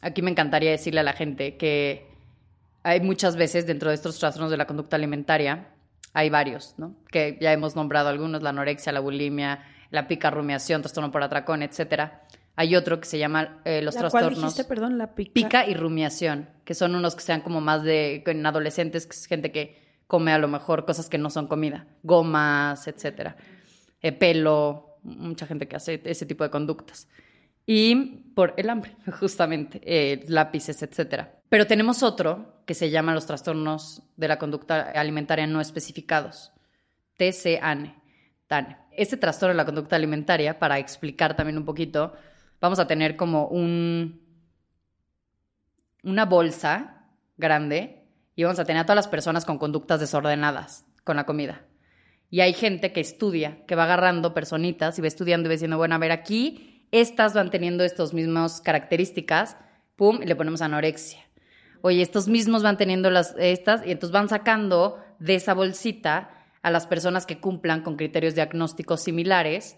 [0.00, 2.08] Aquí me encantaría decirle a la gente que
[2.82, 5.71] hay muchas veces dentro de estos trastornos de la conducta alimentaria,
[6.12, 6.96] hay varios, ¿no?
[7.10, 11.62] Que ya hemos nombrado algunos, la anorexia, la bulimia, la pica rumiación, trastorno por atracón,
[11.62, 12.24] etcétera.
[12.54, 14.98] Hay otro que se llama eh, los ¿La cual trastornos dijiste, perdón?
[14.98, 15.32] La pica.
[15.32, 19.26] pica y rumiación, que son unos que sean como más de en adolescentes, que es
[19.26, 23.36] gente que come a lo mejor cosas que no son comida, gomas, etcétera.
[24.02, 27.08] eh, pelo, mucha gente que hace ese tipo de conductas.
[27.64, 27.94] Y
[28.34, 31.28] por el hambre, justamente, eh, lápices, etc.
[31.52, 36.50] Pero tenemos otro que se llama los trastornos de la conducta alimentaria no especificados.
[37.18, 38.78] TANE.
[38.96, 42.14] Este trastorno de la conducta alimentaria, para explicar también un poquito,
[42.58, 44.22] vamos a tener como un,
[46.02, 47.04] una bolsa
[47.36, 51.66] grande y vamos a tener a todas las personas con conductas desordenadas con la comida.
[52.30, 55.76] Y hay gente que estudia, que va agarrando personitas y va estudiando y va diciendo,
[55.76, 59.58] bueno, a ver, aquí estas van teniendo estas mismas características,
[59.96, 61.20] pum, y le ponemos anorexia.
[61.82, 66.30] Oye, estos mismos van teniendo las estas y entonces van sacando de esa bolsita
[66.62, 69.76] a las personas que cumplan con criterios diagnósticos similares,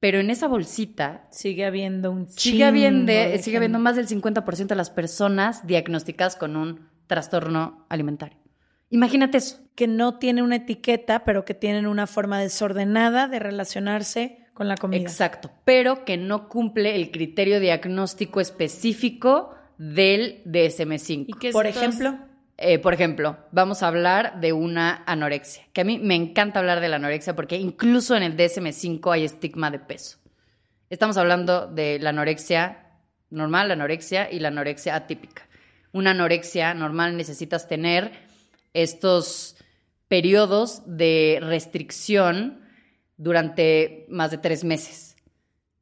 [0.00, 4.66] pero en esa bolsita sigue habiendo un sigue habiendo, de sigue habiendo más del 50%
[4.66, 8.38] de las personas diagnosticadas con un trastorno alimentario.
[8.88, 9.58] Imagínate eso.
[9.76, 14.76] que no tiene una etiqueta, pero que tienen una forma desordenada de relacionarse con la
[14.76, 15.00] comida.
[15.00, 21.24] Exacto, pero que no cumple el criterio diagnóstico específico del DSM-5.
[21.26, 22.00] ¿Y qué es Por entonces?
[22.00, 22.26] ejemplo,
[22.58, 26.80] Eh, por ejemplo, vamos a hablar de una anorexia, que a mí me encanta hablar
[26.80, 30.18] de la anorexia porque incluso en el DSM-5 hay estigma de peso.
[30.90, 32.90] Estamos hablando de la anorexia
[33.30, 35.48] normal, la anorexia y la anorexia atípica.
[35.92, 38.12] Una anorexia normal necesitas tener
[38.74, 39.56] estos
[40.08, 42.60] periodos de restricción
[43.16, 45.16] durante más de tres meses.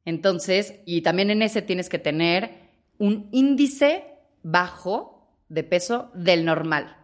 [0.05, 2.58] Entonces, y también en ese tienes que tener
[2.99, 4.05] un índice
[4.43, 6.95] bajo de peso del normal.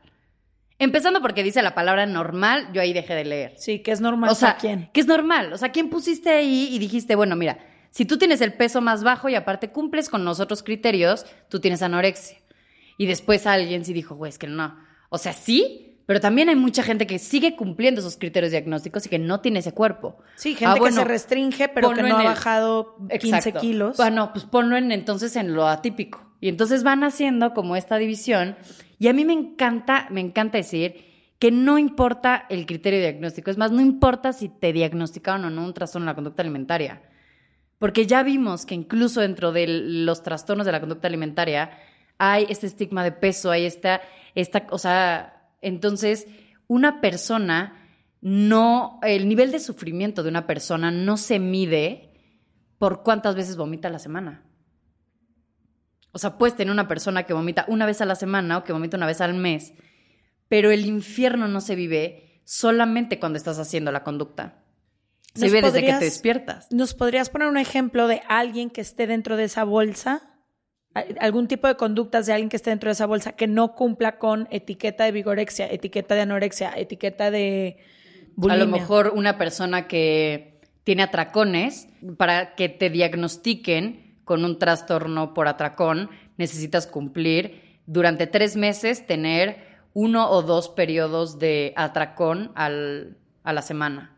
[0.78, 3.54] Empezando porque dice la palabra normal, yo ahí dejé de leer.
[3.58, 4.90] sí, que es normal O sea, para quién.
[4.94, 5.54] que es normal.
[5.54, 7.58] O sea, ¿quién pusiste ahí y dijiste, bueno, mira,
[7.92, 11.62] si tú tienes el peso más bajo y aparte cumples con los otros criterios, tú
[11.62, 12.38] tienes anorexia.
[12.98, 14.78] Y después alguien sí dijo, güey, es que no.
[15.10, 19.10] O sea, sí, pero también hay mucha gente que sigue cumpliendo esos criterios diagnósticos y
[19.10, 20.18] que no tiene ese cuerpo.
[20.36, 23.60] Sí, gente Ah, que bueno, se restringe, pero que no ha el- bajado 15 Exacto.
[23.60, 23.98] kilos.
[23.98, 26.22] Bueno, pues ponlo en, entonces en lo atípico.
[26.42, 28.56] Y entonces van haciendo como esta división.
[29.00, 33.50] Y a mí me encanta, me encanta decir que no importa el criterio diagnóstico.
[33.52, 37.02] Es más, no importa si te diagnosticaron o no un trastorno de la conducta alimentaria.
[37.80, 41.72] Porque ya vimos que incluso dentro de los trastornos de la conducta alimentaria
[42.18, 44.02] hay este estigma de peso, hay esta,
[44.34, 46.28] esta, o sea, entonces
[46.68, 47.82] una persona
[48.22, 52.12] no, el nivel de sufrimiento de una persona no se mide
[52.80, 54.44] por cuántas veces vomita a la semana.
[56.12, 58.74] O sea, puedes tener una persona que vomita una vez a la semana o que
[58.74, 59.74] vomita una vez al mes,
[60.48, 64.64] pero el infierno no se vive solamente cuando estás haciendo la conducta.
[65.34, 66.68] Se ¿Nos vive desde que te despiertas.
[66.72, 70.35] ¿Nos podrías poner un ejemplo de alguien que esté dentro de esa bolsa?
[70.96, 73.76] ¿Al- ¿Algún tipo de conductas de alguien que esté dentro de esa bolsa que no
[73.76, 77.78] cumpla con etiqueta de vigorexia, etiqueta de anorexia, etiqueta de
[78.36, 78.64] bulimia?
[78.64, 81.88] A lo mejor una persona que tiene atracones,
[82.18, 89.76] para que te diagnostiquen con un trastorno por atracón, necesitas cumplir durante tres meses tener
[89.94, 94.15] uno o dos periodos de atracón al- a la semana.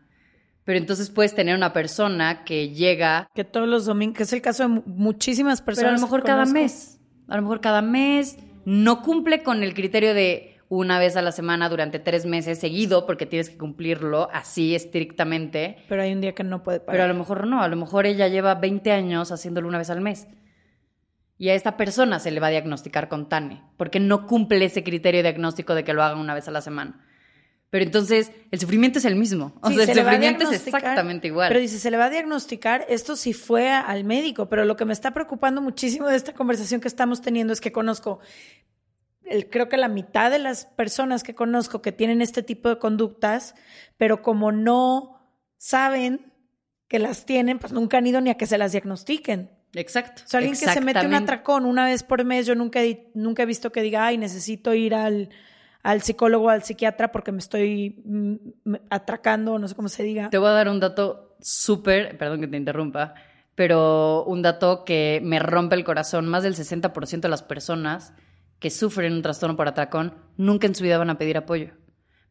[0.68, 4.42] Pero entonces puedes tener una persona que llega Que todos los domingos, que es el
[4.42, 5.92] caso de mu- muchísimas personas.
[5.92, 7.00] pero a lo mejor cada mes.
[7.26, 11.32] A lo mejor cada mes no cumple con el criterio de una vez a la
[11.32, 15.78] semana durante tres meses seguido, porque tienes que cumplirlo así estrictamente.
[15.88, 16.92] Pero hay un día que no puede parar.
[16.92, 19.88] Pero a lo mejor no, a lo mejor ella lleva 20 años haciéndolo una vez
[19.88, 20.28] al mes.
[21.38, 24.84] Y a esta persona se le va a diagnosticar con TANE, porque no cumple ese
[24.84, 27.06] criterio diagnóstico de que lo haga una vez a la semana.
[27.70, 29.52] Pero entonces el sufrimiento es el mismo.
[29.60, 31.48] O Sí, sea, el se sufrimiento es exactamente igual.
[31.48, 34.86] Pero dice, se le va a diagnosticar, esto sí fue al médico, pero lo que
[34.86, 38.20] me está preocupando muchísimo de esta conversación que estamos teniendo es que conozco,
[39.24, 42.78] el- creo que la mitad de las personas que conozco que tienen este tipo de
[42.78, 43.54] conductas,
[43.98, 45.20] pero como no
[45.58, 46.32] saben
[46.88, 49.50] que las tienen, pues nunca han ido ni a que se las diagnostiquen.
[49.74, 50.22] Exacto.
[50.24, 53.10] O sea, alguien que se mete un atracón una vez por mes, yo nunca, he-
[53.12, 55.28] nunca he visto que diga, ay, necesito ir al,
[55.88, 60.28] al psicólogo al psiquiatra porque me estoy mm, atracando, no sé cómo se diga.
[60.28, 63.14] Te voy a dar un dato súper, perdón que te interrumpa,
[63.54, 66.28] pero un dato que me rompe el corazón.
[66.28, 68.12] Más del 60% de las personas
[68.58, 71.70] que sufren un trastorno por atracón nunca en su vida van a pedir apoyo.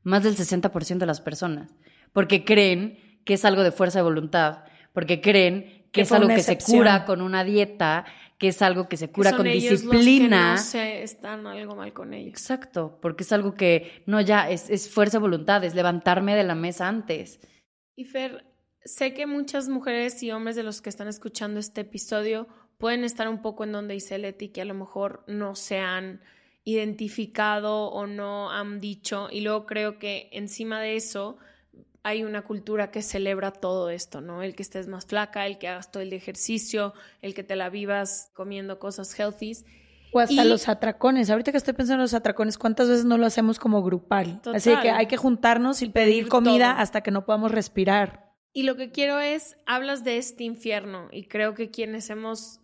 [0.03, 1.74] Más del 60% de las personas.
[2.14, 6.28] Porque creen que es algo de fuerza de voluntad, porque creen que Que es algo
[6.28, 8.05] que se cura con una dieta,
[8.38, 10.53] que es algo que se cura son con ellos los que disciplina.
[10.53, 12.29] no sé, están algo mal con ellos.
[12.29, 16.43] Exacto, porque es algo que, no, ya, es, es fuerza de voluntad, es levantarme de
[16.43, 17.39] la mesa antes.
[17.95, 18.45] Y Fer,
[18.83, 23.27] sé que muchas mujeres y hombres de los que están escuchando este episodio pueden estar
[23.27, 26.21] un poco en donde dice Leti que a lo mejor no se han
[26.63, 29.29] identificado o no han dicho.
[29.31, 31.38] Y luego creo que encima de eso
[32.08, 34.41] hay una cultura que celebra todo esto, ¿no?
[34.41, 37.70] El que estés más flaca, el que hagas todo el ejercicio, el que te la
[37.70, 39.58] vivas comiendo cosas healthy.
[40.14, 41.30] O hasta los atracones.
[41.30, 44.41] Ahorita que estoy pensando en los atracones, ¿cuántas veces no lo hacemos como grupal?
[44.53, 48.34] Así que hay que juntarnos y pedir, comida hasta que no podamos respirar.
[48.53, 52.62] Y lo que quiero es, hablas de este infierno y creo que quienes hemos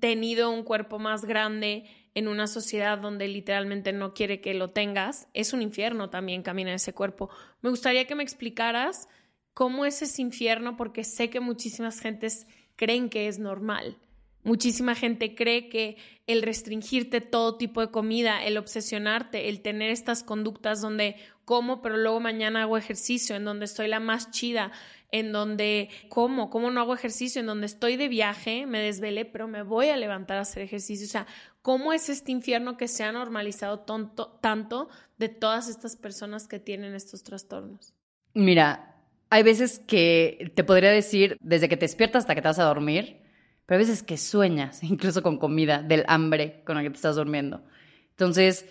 [0.00, 1.84] tenido un cuerpo más grande
[2.14, 6.74] en una sociedad donde literalmente no quiere que lo tengas, es un infierno también caminar
[6.74, 7.30] ese cuerpo.
[7.60, 9.08] Me gustaría que me explicaras
[9.54, 12.46] cómo es ese infierno porque sé que muchísimas gentes
[12.76, 13.98] creen que es normal.
[14.44, 15.96] Muchísima gente cree que
[16.26, 21.96] el restringirte todo tipo de comida, el obsesionarte, el tener estas conductas donde como, pero
[21.96, 24.72] luego mañana hago ejercicio, en donde estoy la más chida,
[25.12, 29.46] en donde como, como no hago ejercicio, en donde estoy de viaje, me desvelé, pero
[29.46, 31.06] me voy a levantar a hacer ejercicio.
[31.06, 31.26] O sea,
[31.62, 34.88] ¿cómo es este infierno que se ha normalizado tanto
[35.18, 37.94] de todas estas personas que tienen estos trastornos?
[38.34, 38.96] Mira,
[39.30, 42.64] hay veces que te podría decir, desde que te despiertas hasta que te vas a
[42.64, 43.22] dormir,
[43.64, 47.16] pero hay veces que sueñas, incluso con comida, del hambre con la que te estás
[47.16, 47.62] durmiendo.
[48.10, 48.66] Entonces,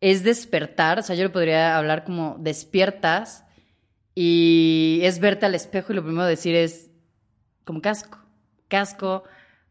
[0.00, 3.44] es despertar, o sea, yo le podría hablar como despiertas
[4.14, 6.90] y es verte al espejo y lo primero decir es
[7.64, 8.18] como casco,
[8.68, 9.24] casco,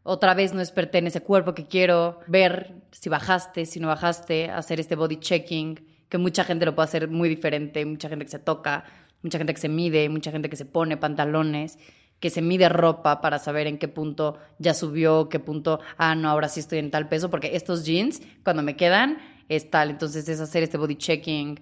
[0.04, 4.50] otra vez no desperté en ese cuerpo que quiero, ver si bajaste, si no bajaste,
[4.50, 8.30] hacer este body checking, que mucha gente lo puede hacer muy diferente, mucha gente que
[8.30, 8.84] se toca,
[9.22, 11.78] mucha gente que se mide, mucha gente que se pone pantalones,
[12.20, 16.28] que se mide ropa para saber en qué punto ya subió, qué punto, ah, no,
[16.28, 19.90] ahora sí estoy en tal peso, porque estos jeans, cuando me quedan, es tal.
[19.90, 21.60] Entonces es hacer este body checking,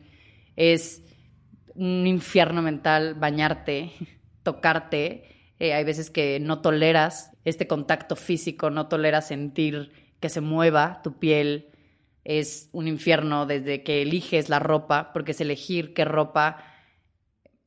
[0.56, 1.02] es
[1.74, 3.92] un infierno mental bañarte,
[4.42, 5.24] tocarte.
[5.62, 11.02] Eh, hay veces que no toleras este contacto físico, no toleras sentir que se mueva
[11.04, 11.70] tu piel.
[12.24, 16.64] Es un infierno desde que eliges la ropa, porque es elegir qué ropa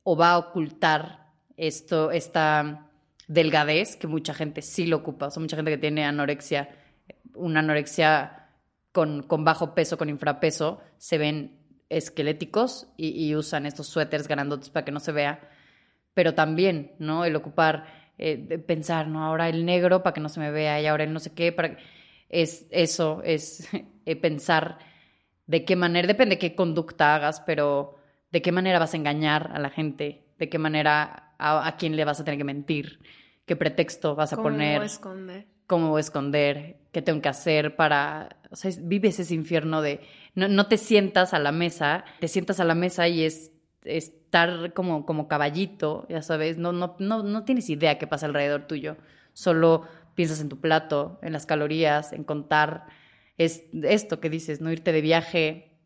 [0.02, 2.90] o va a ocultar esto, esta
[3.28, 5.28] delgadez que mucha gente sí lo ocupa.
[5.28, 6.68] O sea, mucha gente que tiene anorexia,
[7.32, 8.50] una anorexia
[8.92, 11.56] con, con bajo peso, con infrapeso, se ven
[11.88, 15.48] esqueléticos y, usan estos suéteres grandotes para que no se vea,
[16.16, 17.26] pero también, ¿no?
[17.26, 17.84] El ocupar,
[18.16, 19.22] eh, pensar, ¿no?
[19.22, 21.52] Ahora el negro para que no se me vea y ahora el no sé qué,
[21.52, 21.76] para
[22.30, 23.68] es eso, es
[24.06, 24.78] eh, pensar
[25.46, 27.96] de qué manera, depende de qué conducta hagas, pero
[28.32, 32.06] de qué manera vas a engañar a la gente, de qué manera a, quién le
[32.06, 32.98] vas a tener que mentir,
[33.44, 34.76] qué pretexto vas a poner.
[34.76, 35.46] ¿Cómo esconder?
[35.66, 36.76] ¿Cómo esconder?
[36.92, 38.38] ¿Qué tengo que hacer para...?
[38.50, 40.00] O sea, vives ese infierno de
[40.34, 43.52] no, te sientas a la mesa, te sientas a la mesa y es
[43.86, 48.66] estar como, como caballito, ya sabes, no, no, no, no tienes idea qué pasa alrededor
[48.66, 48.96] tuyo,
[49.32, 52.86] solo piensas en tu plato, en las calorías, en contar,
[53.38, 55.78] es esto que dices, no irte de viaje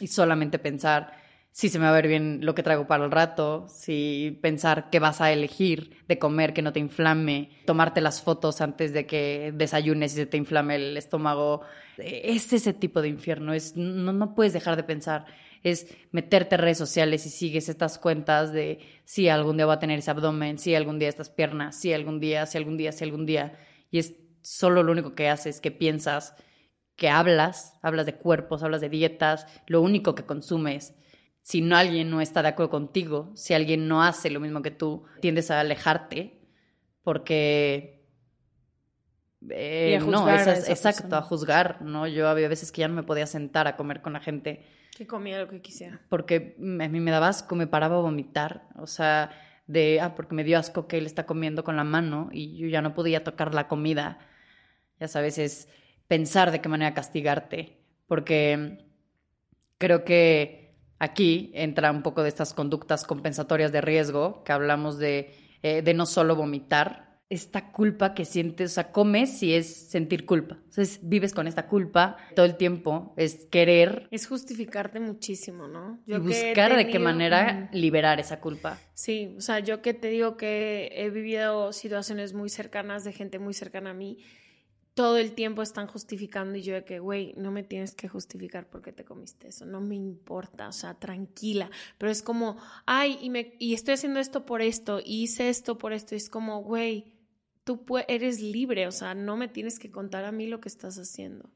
[0.00, 1.12] y solamente pensar
[1.52, 4.88] si se me va a ver bien lo que traigo para el rato, si pensar
[4.90, 9.04] qué vas a elegir de comer que no te inflame, tomarte las fotos antes de
[9.06, 11.62] que desayunes y se te inflame el estómago.
[11.98, 15.26] Es ese tipo de infierno, es, no, no puedes dejar de pensar.
[15.62, 19.78] Es meterte en redes sociales y sigues estas cuentas de si algún día va a
[19.78, 23.04] tener ese abdomen, si algún día estas piernas, si algún día, si algún día, si
[23.04, 23.58] algún día.
[23.90, 26.34] Y es solo lo único que haces, que piensas,
[26.96, 30.94] que hablas, hablas de cuerpos, hablas de dietas, lo único que consumes
[31.42, 34.70] si no alguien no está de acuerdo contigo, si alguien no hace lo mismo que
[34.70, 36.38] tú, tiendes a alejarte
[37.02, 38.06] porque
[39.48, 42.06] eh, no, es, exacto, a juzgar, ¿no?
[42.06, 44.66] Yo había veces que ya no me podía sentar a comer con la gente.
[45.00, 45.98] Que comía lo que quisiera.
[46.10, 49.30] Porque a mí me daba asco, me paraba a vomitar, o sea,
[49.66, 52.66] de, ah, porque me dio asco que él está comiendo con la mano y yo
[52.66, 54.18] ya no podía tocar la comida.
[54.98, 55.70] Ya sabes, es
[56.06, 58.84] pensar de qué manera castigarte, porque
[59.78, 60.60] creo que
[61.02, 65.94] Aquí entra un poco de estas conductas compensatorias de riesgo, que hablamos de, eh, de
[65.94, 70.56] no solo vomitar, esta culpa que sientes, o sea, comes y es sentir culpa.
[70.64, 74.08] Entonces vives con esta culpa todo el tiempo, es querer.
[74.10, 76.00] Es justificarte muchísimo, ¿no?
[76.06, 78.80] y buscar de qué manera liberar esa culpa.
[78.94, 83.38] Sí, o sea, yo que te digo que he vivido situaciones muy cercanas de gente
[83.38, 84.18] muy cercana a mí
[84.94, 88.68] todo el tiempo están justificando y yo de que, güey, no me tienes que justificar
[88.68, 92.56] porque te comiste eso, no me importa, o sea, tranquila, pero es como,
[92.86, 96.18] ay, y, me, y estoy haciendo esto por esto, y hice esto por esto, y
[96.18, 97.14] es como, güey,
[97.76, 100.98] tú eres libre, o sea, no me tienes que contar a mí lo que estás
[100.98, 101.50] haciendo.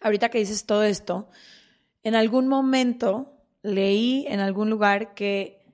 [0.00, 1.28] Ahorita que dices todo esto,
[2.02, 5.64] en algún momento leí en algún lugar que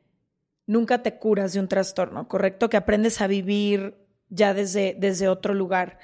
[0.66, 2.70] nunca te curas de un trastorno, ¿correcto?
[2.70, 3.96] Que aprendes a vivir
[4.28, 5.98] ya desde, desde otro lugar.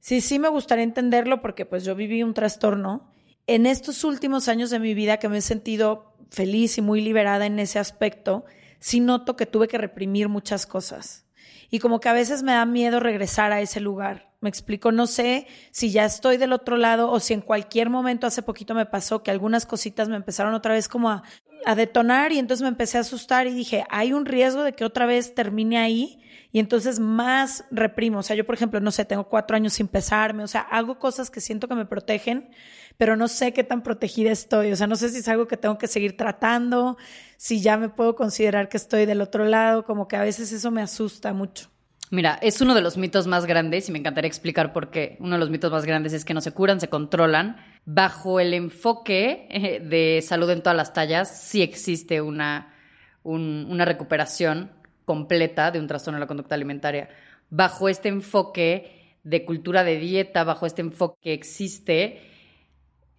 [0.00, 3.10] Sí, sí me gustaría entenderlo porque pues yo viví un trastorno.
[3.46, 7.44] En estos últimos años de mi vida que me he sentido feliz y muy liberada
[7.44, 8.46] en ese aspecto,
[8.80, 11.26] sí noto que tuve que reprimir muchas cosas.
[11.72, 14.30] Y como que a veces me da miedo regresar a ese lugar.
[14.42, 18.26] Me explico, no sé si ya estoy del otro lado o si en cualquier momento
[18.26, 21.22] hace poquito me pasó que algunas cositas me empezaron otra vez como a,
[21.64, 24.84] a detonar y entonces me empecé a asustar y dije, hay un riesgo de que
[24.84, 26.22] otra vez termine ahí
[26.52, 28.18] y entonces más reprimo.
[28.18, 30.98] O sea, yo, por ejemplo, no sé, tengo cuatro años sin pesarme, o sea, hago
[30.98, 32.50] cosas que siento que me protegen,
[32.98, 34.70] pero no sé qué tan protegida estoy.
[34.70, 36.98] O sea, no sé si es algo que tengo que seguir tratando,
[37.38, 40.70] si ya me puedo considerar que estoy del otro lado, como que a veces eso
[40.70, 41.70] me asusta mucho.
[42.10, 45.16] Mira, es uno de los mitos más grandes y me encantaría explicar por qué.
[45.20, 47.56] Uno de los mitos más grandes es que no se curan, se controlan.
[47.86, 52.74] Bajo el enfoque eh, de salud en todas las tallas, sí existe una,
[53.22, 54.70] una recuperación
[55.12, 57.10] completa de un trastorno de la conducta alimentaria.
[57.50, 62.22] Bajo este enfoque de cultura de dieta, bajo este enfoque que existe,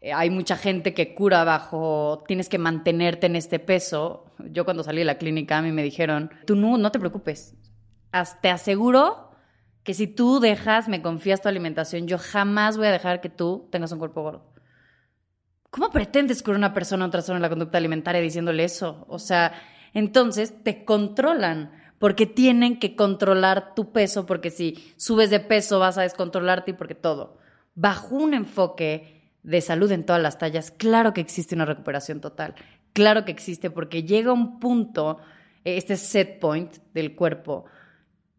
[0.02, 4.26] eh, hay mucha gente que cura bajo tienes que mantenerte en este peso.
[4.40, 7.56] Yo cuando salí de la clínica a mí me dijeron, tú no, no te preocupes,
[8.42, 9.30] te aseguro
[9.84, 13.68] que si tú dejas, me confías tu alimentación, yo jamás voy a dejar que tú
[13.72, 14.52] tengas un cuerpo gordo.
[15.70, 19.06] ¿Cómo pretendes curar a una persona un trastorno de la conducta alimentaria diciéndole eso?
[19.08, 19.54] O sea,
[19.94, 25.98] entonces te controlan porque tienen que controlar tu peso, porque si subes de peso vas
[25.98, 27.38] a descontrolarte y porque todo.
[27.76, 32.56] Bajo un enfoque de salud en todas las tallas, claro que existe una recuperación total,
[32.92, 35.20] claro que existe porque llega un punto,
[35.64, 37.68] este set point del cuerpo,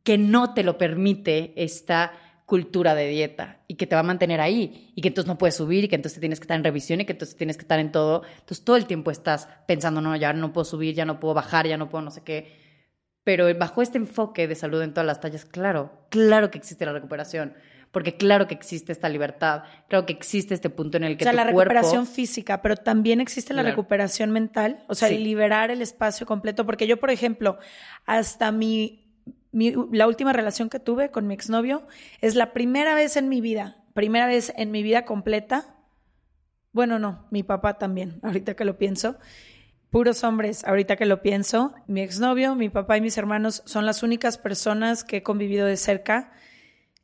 [0.03, 2.12] que no te lo permite esta
[2.45, 5.55] cultura de dieta y que te va a mantener ahí y que entonces no puedes
[5.55, 7.79] subir y que entonces tienes que estar en revisión y que entonces tienes que estar
[7.79, 8.25] en todo.
[8.41, 11.67] Entonces todo el tiempo estás pensando, no, ya no puedo subir, ya no puedo bajar,
[11.67, 12.64] ya no puedo no sé qué.
[13.25, 16.93] Pero bajo este enfoque de salud en todas las tallas, claro, claro que existe la
[16.93, 17.55] recuperación.
[17.91, 21.27] Porque claro que existe esta libertad, claro que existe este punto en el que o
[21.27, 21.61] sea, la cuerpo...
[21.61, 26.66] recuperación física, pero también existe la recuperación mental, o sea, liberar el espacio completo.
[26.66, 27.57] Porque yo, por ejemplo,
[28.05, 29.05] hasta mi
[29.55, 31.87] la última relación que tuve con mi exnovio
[32.20, 35.77] es la primera vez en mi vida, primera vez en mi vida completa.
[36.72, 39.16] Bueno, no, mi papá también, ahorita que lo pienso.
[39.95, 41.73] Puros hombres, ahorita que lo pienso.
[41.87, 45.77] Mi exnovio, mi papá y mis hermanos son las únicas personas que he convivido de
[45.77, 46.33] cerca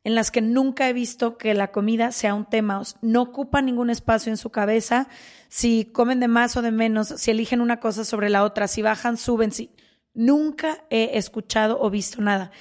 [0.03, 2.81] en las que nunca he visto que la comida sea un tema.
[3.01, 5.07] No ocupa ningún espacio en su cabeza.
[5.47, 8.81] Si comen de más o de menos, si eligen una cosa sobre la otra, si
[8.81, 9.71] bajan, suben, si
[10.13, 12.51] Nunca he escuchado o visto nada.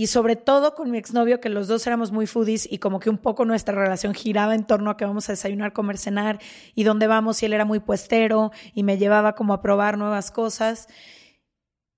[0.00, 3.10] Y sobre todo con mi exnovio, que los dos éramos muy foodies y como que
[3.10, 6.38] un poco nuestra relación giraba en torno a que vamos a desayunar, comer, cenar
[6.74, 7.42] y dónde vamos.
[7.42, 10.88] Y él era muy puestero y me llevaba como a probar nuevas cosas.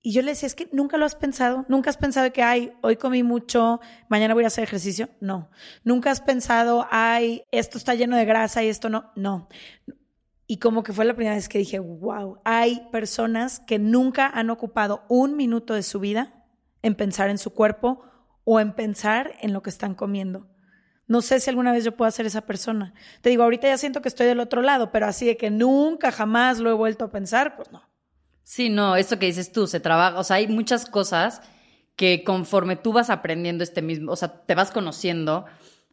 [0.01, 2.73] Y yo le decía, es que nunca lo has pensado, nunca has pensado que, ay,
[2.81, 3.79] hoy comí mucho,
[4.09, 5.07] mañana voy a hacer ejercicio.
[5.21, 5.49] No.
[5.85, 9.13] Nunca has pensado, ay, esto está lleno de grasa y esto no.
[9.15, 9.47] No.
[10.45, 14.49] Y como que fue la primera vez que dije, wow, hay personas que nunca han
[14.49, 16.42] ocupado un minuto de su vida
[16.83, 18.03] en pensar en su cuerpo
[18.43, 20.47] o en pensar en lo que están comiendo.
[21.07, 22.93] No sé si alguna vez yo puedo ser esa persona.
[23.21, 26.11] Te digo, ahorita ya siento que estoy del otro lado, pero así de que nunca
[26.11, 27.81] jamás lo he vuelto a pensar, pues no.
[28.43, 31.41] Sí, no, eso que dices tú, se trabaja, o sea, hay muchas cosas
[31.95, 35.45] que conforme tú vas aprendiendo este mismo, o sea, te vas conociendo,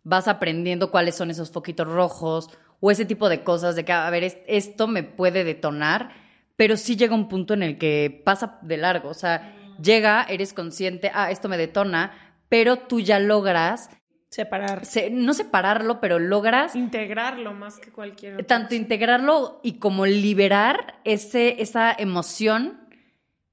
[0.02, 4.10] vas aprendiendo cuáles son esos foquitos rojos o ese tipo de cosas de que, a
[4.10, 6.12] ver, esto me puede detonar,
[6.56, 10.52] pero sí llega un punto en el que pasa de largo, o sea, llega, eres
[10.52, 12.12] consciente, ah, esto me detona,
[12.48, 13.90] pero tú ya logras
[14.28, 14.82] separar.
[15.10, 21.92] no separarlo, pero logras integrarlo más que cualquier Tanto integrarlo y como liberar ese, esa
[21.92, 22.88] emoción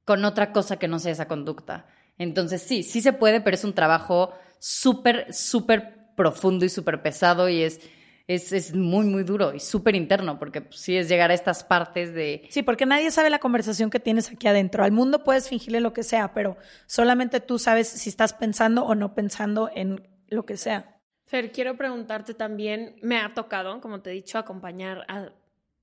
[0.06, 1.88] con otra cosa que no sea esa conducta.
[2.18, 7.50] Entonces sí, sí se puede, pero es un trabajo súper, súper profundo y súper pesado
[7.50, 7.80] y es
[8.28, 12.14] es, muy, muy duro y súper interno, porque pues, sí es llegar a estas partes
[12.14, 12.46] de...
[12.50, 14.84] Sí, porque nadie sabe la conversación que tienes aquí adentro.
[14.84, 18.96] Al mundo puedes fingirle lo que sea, pero solamente tú sabes si estás pensando o
[18.96, 21.00] no pensando en lo que sea.
[21.26, 25.32] Fer, quiero preguntarte también, me ha tocado, como te he dicho, acompañar a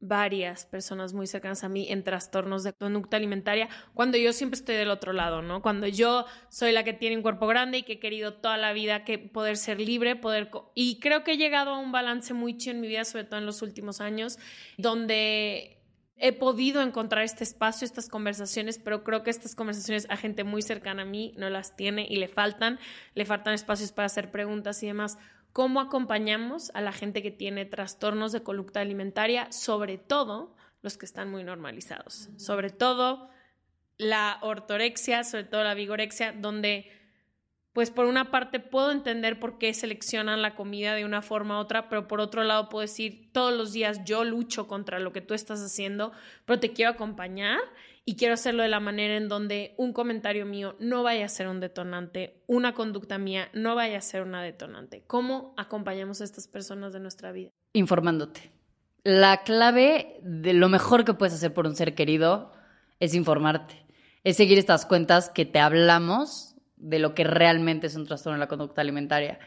[0.07, 4.76] varias personas muy cercanas a mí en trastornos de conducta alimentaria, cuando yo siempre estoy
[4.76, 5.62] del otro lado, ¿no?
[5.62, 8.72] Cuando yo soy la que tiene un cuerpo grande y que he querido toda la
[8.72, 10.50] vida que poder ser libre, poder...
[10.74, 13.38] Y creo que he llegado a un balance muy chido en mi vida, sobre todo
[13.38, 14.38] en los últimos años,
[14.76, 15.78] donde
[16.16, 20.62] he podido encontrar este espacio, estas conversaciones, pero creo que estas conversaciones a gente muy
[20.62, 22.78] cercana a mí no las tiene y le faltan,
[23.14, 25.18] le faltan espacios para hacer preguntas y demás
[25.55, 31.07] cómo acompañamos a la gente que tiene trastornos de conducta alimentaria, sobre todo los que
[31.07, 33.30] están muy normalizados, sobre todo
[33.96, 36.90] la ortorexia, sobre todo la vigorexia, donde
[37.72, 41.61] pues por una parte puedo entender por qué seleccionan la comida de una forma u
[41.61, 45.20] otra, pero por otro lado puedo decir, todos los días yo lucho contra lo que
[45.20, 46.11] tú estás haciendo,
[46.46, 47.61] pero te quiero acompañar
[48.07, 51.48] y quiero hacerlo de la manera en donde un comentario mío no vaya a ser
[51.48, 55.05] un detonante, una conducta mía no vaya a ser una detonante.
[55.07, 57.50] ¿Cómo acompañamos a estas personas de nuestra vida?
[57.72, 58.50] Informándote.
[59.05, 62.52] La clave de lo mejor que puedes hacer por un ser querido
[63.00, 63.86] es informarte,
[64.22, 68.40] es seguir estas cuentas que te hablamos de lo que realmente es un trastorno de
[68.40, 69.38] la conducta alimentaria,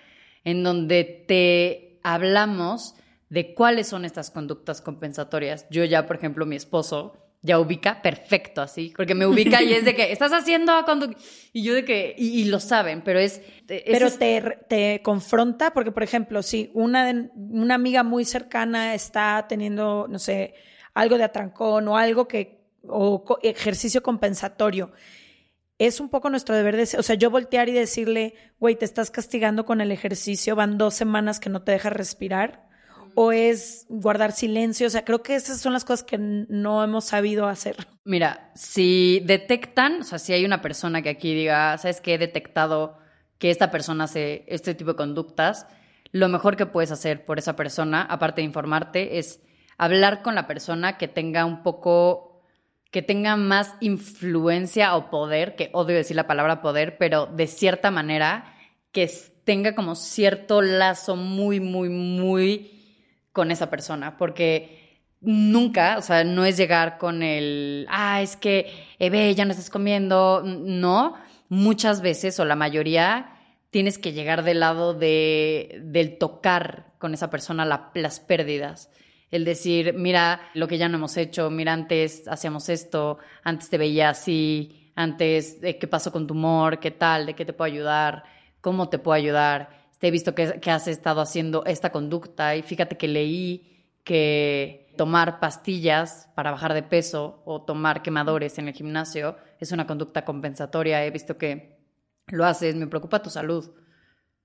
[0.43, 2.95] en donde te hablamos
[3.29, 5.67] de cuáles son estas conductas compensatorias.
[5.69, 9.85] Yo ya, por ejemplo, mi esposo ya ubica perfecto así, porque me ubica y es
[9.85, 11.19] de que estás haciendo conducta
[11.53, 16.03] y yo de que y, lo saben, pero es, pero te, te, confronta porque por
[16.03, 20.53] ejemplo, si una una amiga muy cercana está teniendo, no sé,
[20.93, 24.91] algo de atrancón o algo que o ejercicio compensatorio
[25.79, 29.11] es un poco nuestro deber de, o sea, yo voltear y decirle, güey, te estás
[29.11, 32.66] castigando con el ejercicio, van dos semanas que no te dejas respirar
[33.19, 34.85] o es guardar silencio?
[34.85, 37.87] O sea, creo que esas son las cosas que no hemos sabido hacer.
[38.03, 42.13] Mira, si detectan, o sea, si hay una persona que aquí diga, ¿sabes qué?
[42.13, 42.99] He detectado
[43.39, 45.65] que esta persona hace este tipo de conductas,
[46.11, 49.41] lo mejor que puedes hacer por esa persona, aparte de informarte, es
[49.79, 52.43] hablar con la persona que tenga un poco,
[52.91, 57.89] que tenga más influencia o poder, que odio decir la palabra poder, pero de cierta
[57.89, 58.53] manera
[58.91, 59.11] que
[59.43, 62.76] tenga como cierto lazo muy, muy, muy
[63.37, 68.73] con esa persona, porque nunca, o sea, no es llegar con el, ah, es que,
[68.99, 71.13] ve, ya no estás comiendo, no,
[71.47, 73.37] muchas veces o la mayoría
[73.69, 78.89] tienes que llegar del lado de, del tocar con esa persona las pérdidas.
[79.29, 83.77] El decir, mira lo que ya no hemos hecho, mira, antes hacíamos esto, antes te
[83.77, 86.79] veía así, antes, eh, ¿qué pasó con tu humor?
[86.79, 87.27] ¿Qué tal?
[87.27, 88.23] ¿De qué te puedo ayudar?
[88.61, 89.69] ¿Cómo te puedo ayudar?
[89.99, 95.39] Te he visto que, has estado haciendo esta conducta y fíjate que leí que tomar
[95.39, 101.05] pastillas para bajar de peso o tomar quemadores en el gimnasio es una conducta compensatoria.
[101.05, 101.77] He visto que
[102.27, 103.71] lo haces, me preocupa tu salud,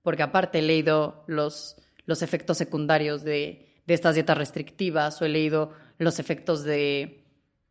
[0.03, 1.77] porque aparte he leído los,
[2.07, 7.25] los efectos secundarios de, de estas dietas restrictivas o he leído los efectos de,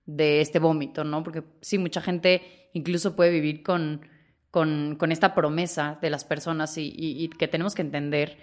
[0.05, 1.23] de este vómito, ¿no?
[1.23, 4.01] Porque sí, mucha gente incluso puede vivir con
[4.51, 8.37] con, con esta promesa de las personas y, que tenemos que entender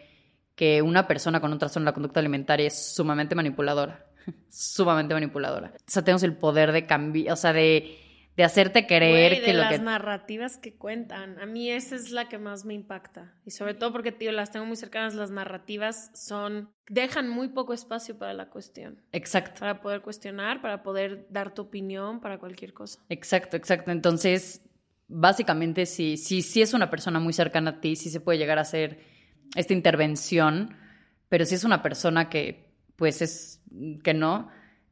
[0.56, 4.06] que una persona con un trastorno de la conducta alimentaria es sumamente manipuladora,
[4.48, 5.72] sumamente manipuladora.
[5.76, 7.98] O sea, tenemos el poder de cambiar, o sea, de,
[8.36, 11.38] de hacerte creer que lo las narrativas que cuentan.
[11.40, 13.34] A mí esa es la que más me impacta.
[13.44, 16.70] Y sobre todo porque, tío, las tengo muy cercanas, las narrativas son...
[16.88, 19.02] dejan muy poco espacio para la cuestión.
[19.12, 19.60] Exacto.
[19.60, 22.98] Para poder cuestionar, para poder dar tu opinión, para cualquier cosa.
[23.10, 23.90] Exacto, exacto.
[23.90, 24.62] Entonces,
[25.08, 28.58] básicamente si, si, si es una persona muy cercana a ti, sí se puede llegar
[28.58, 29.00] a hacer
[29.56, 30.76] esta intervención,
[31.28, 33.62] pero si es una persona que pues es
[34.02, 34.50] que no,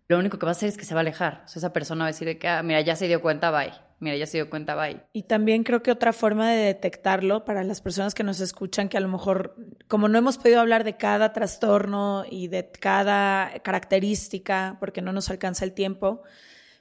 [0.08, 1.44] lo único que va a hacer es que se va a alejar.
[1.44, 3.72] O esa persona va a decir que, ah, mira, ya se dio cuenta, bye.
[3.98, 5.02] Mira, ya se dio cuenta, bye.
[5.12, 8.96] Y también creo que otra forma de detectarlo para las personas que nos escuchan, que
[8.96, 9.56] a lo mejor,
[9.88, 15.30] como no hemos podido hablar de cada trastorno y de cada característica, porque no nos
[15.30, 16.22] alcanza el tiempo,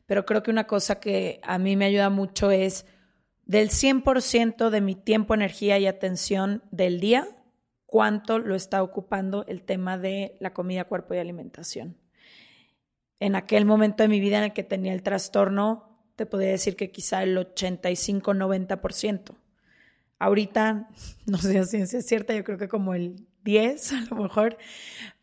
[0.06, 2.86] pero creo que una cosa que a mí me ayuda mucho es
[3.46, 7.28] del 100% de mi tiempo, energía y atención del día,
[7.86, 11.98] cuánto lo está ocupando el tema de la comida, cuerpo y alimentación.
[13.20, 16.76] En aquel momento de mi vida en el que tenía el trastorno, te podría decir
[16.76, 19.36] que quizá el 85-90%.
[20.18, 20.90] Ahorita,
[21.26, 24.58] no sé si es cierta, yo creo que como el 10 a lo mejor,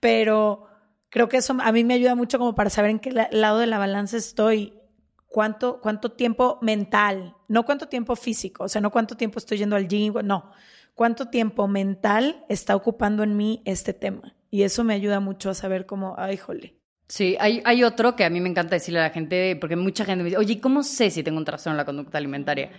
[0.01, 0.67] pero
[1.11, 3.67] creo que eso a mí me ayuda mucho como para saber en qué lado de
[3.67, 4.79] la balanza estoy
[5.33, 9.75] cuánto, cuánto tiempo mental, no cuánto tiempo físico, o sea, no cuánto tiempo estoy yendo
[9.75, 10.53] al gym, no,
[10.95, 14.35] cuánto tiempo mental está ocupando en mí este tema.
[14.51, 16.77] Y eso me ayuda mucho a saber cómo, ay, jole.
[17.09, 20.05] Sí, hay, hay otro que a mí me encanta decirle a la gente, porque mucha
[20.05, 22.71] gente me dice, oye, ¿cómo sé si tengo un trastorno en la conducta alimentaria?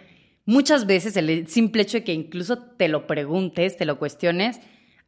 [0.46, 4.60] Muchas veces el simple hecho de que incluso te lo preguntes, te lo cuestiones,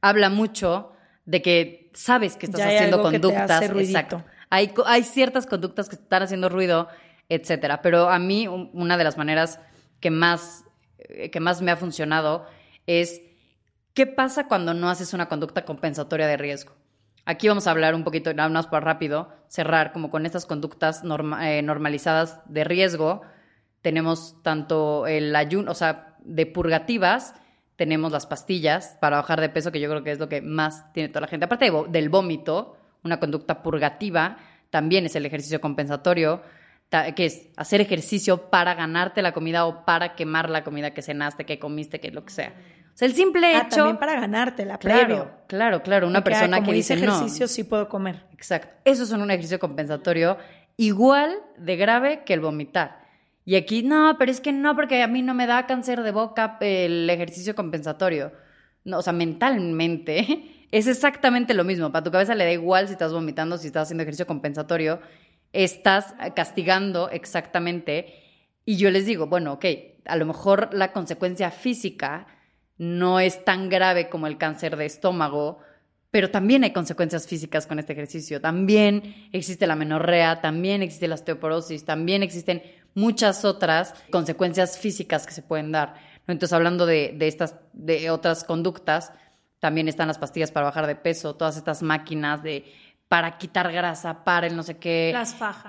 [0.01, 0.91] habla mucho
[1.25, 3.61] de que sabes que estás haciendo conductas.
[3.63, 4.23] exacto.
[4.49, 6.87] Hay, hay ciertas conductas que están haciendo ruido
[7.29, 7.81] etcétera.
[7.81, 9.59] Pero a mí, una de las maneras
[9.99, 10.65] que más,
[10.97, 12.45] eh, que más me ha funcionado
[12.87, 13.21] es
[13.93, 16.73] qué pasa cuando no haces una conducta compensatoria de riesgo.
[17.25, 21.01] Aquí vamos a hablar un poquito, nada más para rápido, cerrar como con estas conductas
[21.41, 23.23] eh, normalizadas de riesgo.
[23.81, 27.33] Tenemos tanto el ayuno, o sea, de purgativas,
[27.77, 30.91] tenemos las pastillas para bajar de peso, que yo creo que es lo que más
[30.93, 31.45] tiene toda la gente.
[31.45, 34.37] Aparte del vómito, una conducta purgativa,
[34.69, 36.41] también es el ejercicio compensatorio
[36.89, 41.45] que es hacer ejercicio para ganarte la comida o para quemar la comida que cenaste,
[41.45, 42.53] que comiste, que lo que sea.
[42.95, 43.77] O sea, el simple ah, hecho.
[43.77, 46.07] También para ganártela, claro, Claro, claro.
[46.07, 47.03] Una persona que dice no.
[47.03, 48.23] ejercicio sí puedo comer.
[48.31, 48.73] Exacto.
[48.85, 50.37] Eso es un ejercicio compensatorio
[50.77, 53.03] igual de grave que el vomitar.
[53.43, 56.11] Y aquí, no, pero es que no, porque a mí no me da cáncer de
[56.11, 58.31] boca el ejercicio compensatorio.
[58.85, 61.91] No, o sea, mentalmente es exactamente lo mismo.
[61.91, 64.99] Para tu cabeza le da igual si estás vomitando, si estás haciendo ejercicio compensatorio.
[65.55, 68.13] Estás castigando exactamente.
[68.65, 69.65] Y yo les digo, bueno, ok,
[70.05, 72.27] a lo mejor la consecuencia física
[72.77, 75.59] no es tan grave como el cáncer de estómago,
[76.11, 78.41] pero también hay consecuencias físicas con este ejercicio.
[78.41, 82.61] También existe la menorrea, también existe la osteoporosis, también existen
[82.93, 85.95] muchas otras consecuencias físicas que se pueden dar.
[86.27, 89.13] Entonces, hablando de, estas, de otras conductas,
[89.59, 92.65] también están las pastillas para bajar de peso, todas estas máquinas de
[93.07, 95.11] para quitar grasa, para el no sé qué.
[95.13, 95.65] Las fajas.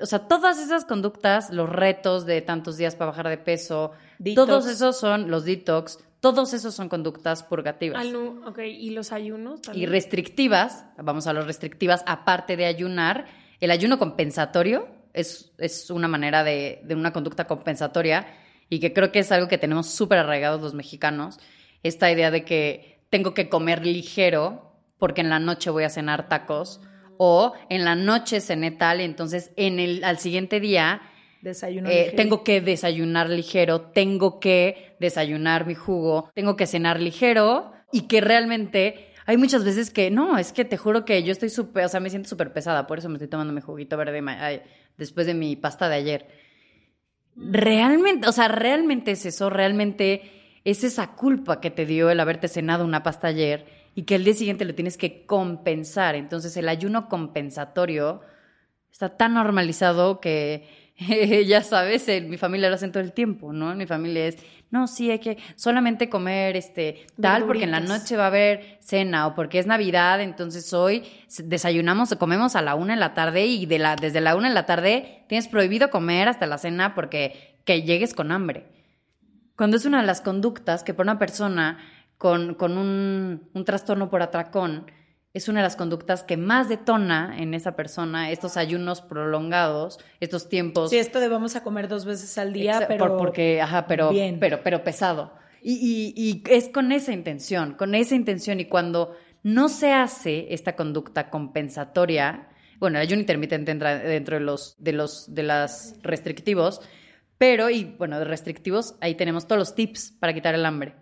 [0.00, 3.92] o sea, todas esas conductas, los retos de tantos días para bajar de peso,
[4.34, 8.04] todos esos son los detox, todos esos son conductas purgativas.
[8.46, 9.60] ok, ¿y los ayunos?
[9.72, 13.26] Y restrictivas, vamos a las restrictivas, aparte de ayunar,
[13.60, 18.26] el ayuno compensatorio es, es una manera de, de una conducta compensatoria
[18.68, 21.38] y que creo que es algo que tenemos súper arraigados los mexicanos,
[21.82, 24.71] esta idea de que tengo que comer ligero
[25.02, 26.80] porque en la noche voy a cenar tacos
[27.16, 31.02] o en la noche cené tal entonces en el, al siguiente día
[31.44, 38.02] eh, tengo que desayunar ligero, tengo que desayunar mi jugo, tengo que cenar ligero y
[38.02, 41.86] que realmente hay muchas veces que no, es que te juro que yo estoy súper,
[41.86, 44.22] o sea, me siento súper pesada, por eso me estoy tomando mi juguito verde
[44.96, 46.28] después de mi pasta de ayer.
[47.34, 52.46] Realmente, o sea, realmente es eso, realmente es esa culpa que te dio el haberte
[52.46, 56.14] cenado una pasta ayer y que el día siguiente lo tienes que compensar.
[56.14, 58.20] Entonces el ayuno compensatorio
[58.90, 60.66] está tan normalizado que
[61.46, 63.72] ya sabes, en mi familia lo hacen todo el tiempo, ¿no?
[63.72, 64.38] En mi familia es,
[64.70, 68.78] no, sí, hay que solamente comer este tal porque en la noche va a haber
[68.80, 71.04] cena o porque es Navidad, entonces hoy
[71.44, 74.48] desayunamos o comemos a la una en la tarde y de la, desde la una
[74.48, 78.66] en la tarde tienes prohibido comer hasta la cena porque que llegues con hambre.
[79.56, 81.78] Cuando es una de las conductas que por una persona
[82.22, 84.86] con, un, trastorno por atracón,
[85.34, 90.48] es una de las conductas que más detona en esa persona estos ayunos prolongados, estos
[90.48, 90.90] tiempos.
[90.90, 93.16] Sí, esto de vamos a comer dos veces al día, pero.
[93.16, 95.32] porque, ajá, pero, pero, pero pesado.
[95.64, 98.60] Y, y, es con esa intención, con esa intención.
[98.60, 104.44] Y cuando no se hace esta conducta compensatoria, bueno, el ayuno intermitente entra dentro de
[104.44, 106.82] los, de los, de las restrictivos,
[107.36, 111.01] pero, y bueno, de restrictivos, ahí tenemos todos los tips para quitar el hambre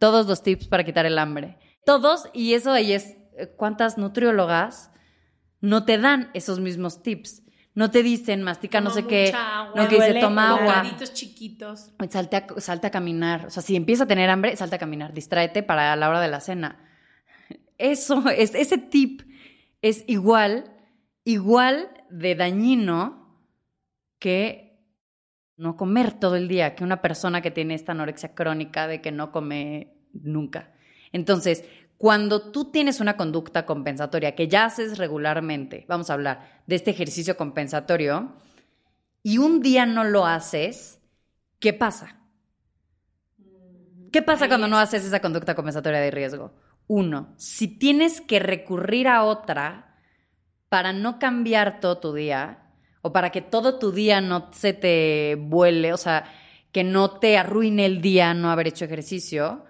[0.00, 1.58] todos los tips para quitar el hambre.
[1.84, 4.90] Todos, y eso ahí es eh, cuántas nutriólogas
[5.60, 7.42] no te dan esos mismos tips.
[7.74, 9.32] No te dicen, mastica no sé qué,
[9.76, 10.82] no que dice, toma agua.
[11.12, 11.92] chiquitos.
[12.08, 13.46] Salte a, salte a caminar.
[13.46, 15.12] O sea, si empieza a tener hambre, salte a caminar.
[15.12, 16.84] Distráete para la hora de la cena.
[17.78, 19.22] Eso, es, ese tip
[19.82, 20.76] es igual,
[21.24, 23.38] igual de dañino
[24.18, 24.69] que
[25.60, 29.12] no comer todo el día que una persona que tiene esta anorexia crónica de que
[29.12, 30.72] no come nunca.
[31.12, 31.64] Entonces,
[31.98, 36.92] cuando tú tienes una conducta compensatoria que ya haces regularmente, vamos a hablar de este
[36.92, 38.36] ejercicio compensatorio,
[39.22, 40.98] y un día no lo haces,
[41.58, 42.16] ¿qué pasa?
[44.10, 46.54] ¿Qué pasa cuando no haces esa conducta compensatoria de riesgo?
[46.86, 49.98] Uno, si tienes que recurrir a otra
[50.70, 52.69] para no cambiar todo tu día,
[53.02, 56.24] o para que todo tu día no se te vuele, o sea,
[56.72, 59.64] que no te arruine el día no haber hecho ejercicio.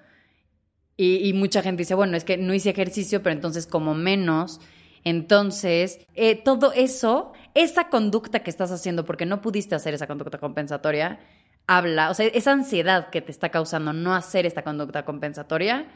[0.96, 4.60] Y, mucha gente dice, bueno, es que no hice ejercicio, pero entonces como menos.
[5.02, 10.36] Entonces, eh, todo eso, esa conducta que estás haciendo porque no pudiste hacer esa conducta
[10.36, 11.18] compensatoria,
[11.66, 15.88] habla, o sea, esa ansiedad que te está causando no hacer esta conducta compensatoria,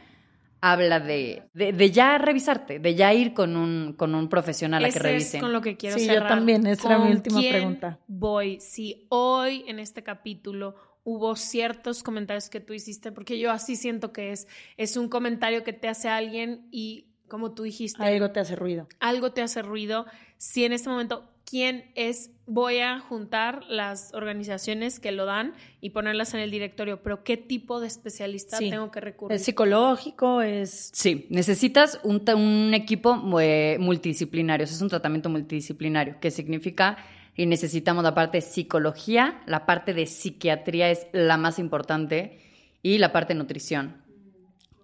[0.60, 4.98] habla de, de, ya revisarte, de ya ir con un, con un profesional a que
[4.98, 5.36] revise.
[5.38, 6.22] Es con lo que quiero sí, cerrar.
[6.22, 7.98] yo también, esa era mi última pregunta.
[8.06, 10.74] Voy, si hoy en este capítulo
[11.04, 15.62] hubo ciertos comentarios que tú hiciste, porque yo así siento que es, es un comentario
[15.62, 18.02] que te hace alguien y como tú dijiste.
[18.02, 18.88] Algo te hace ruido.
[19.00, 20.06] Algo te hace ruido.
[20.36, 25.90] Si en este momento quién es, voy a juntar las organizaciones que lo dan y
[25.90, 29.36] ponerlas en el directorio, pero ¿qué tipo de especialista tengo que recurrir?
[29.36, 30.42] ¿Es psicológico?
[30.42, 30.90] ¿Es...?
[30.92, 36.98] Sí, necesitas un, equipo eh, multidisciplinario, es un tratamiento multidisciplinario, que significa
[37.36, 42.38] y necesitamos la parte de psicología, la parte de psiquiatría es la más importante
[42.82, 44.02] y la parte de nutrición.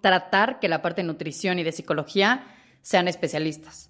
[0.01, 2.47] Tratar que la parte de nutrición y de psicología
[2.81, 3.89] sean especialistas.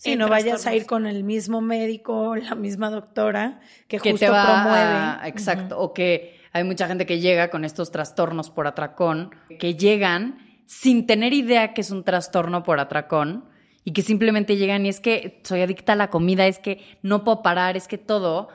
[0.00, 5.28] Sí, no vayas a ir con el mismo médico, la misma doctora que, justo promueve.
[5.28, 10.38] exacto, o que hay mucha gente que llega con estos trastornos por atracón, que llegan
[10.64, 13.44] sin tener idea que es un trastorno por atracón
[13.84, 17.22] y que simplemente llegan y es que soy adicta a la comida, es que no
[17.22, 18.48] puedo parar, es que todo.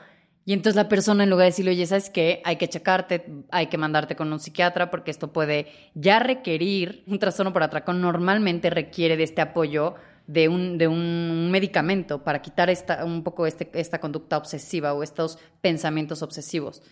[0.44, 2.42] Y entonces la persona, en lugar de decirle, oye, ¿sabes qué?
[2.44, 7.20] Hay que checarte, hay que mandarte con un psiquiatra porque esto puede ya requerir un
[7.20, 8.00] trastorno por atracón.
[8.00, 9.94] Normalmente requiere de este apoyo
[10.26, 15.02] de un, de un medicamento para quitar esta, un poco este, esta conducta obsesiva o
[15.02, 16.82] estos pensamientos obsesivos.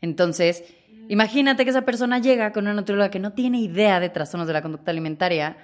[0.00, 0.64] Entonces,
[1.08, 4.52] imagínate que esa persona llega con una nutrióloga que no tiene idea de trastornos de
[4.52, 5.56] la conducta alimentaria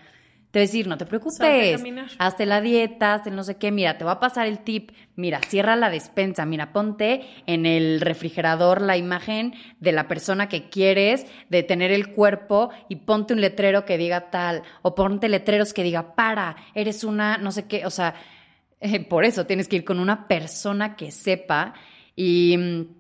[0.51, 1.83] te voy a decir, no te preocupes,
[2.19, 5.41] hazte la dieta, hazte no sé qué, mira, te va a pasar el tip, mira,
[5.47, 11.27] cierra la despensa, mira, ponte en el refrigerador la imagen de la persona que quieres,
[11.51, 15.83] de tener el cuerpo y ponte un letrero que diga tal, o ponte letreros que
[15.83, 18.15] diga, para, eres una, no sé qué, o sea,
[19.09, 21.75] por eso tienes que ir con una persona que sepa.
[22.17, 22.98] Y mm,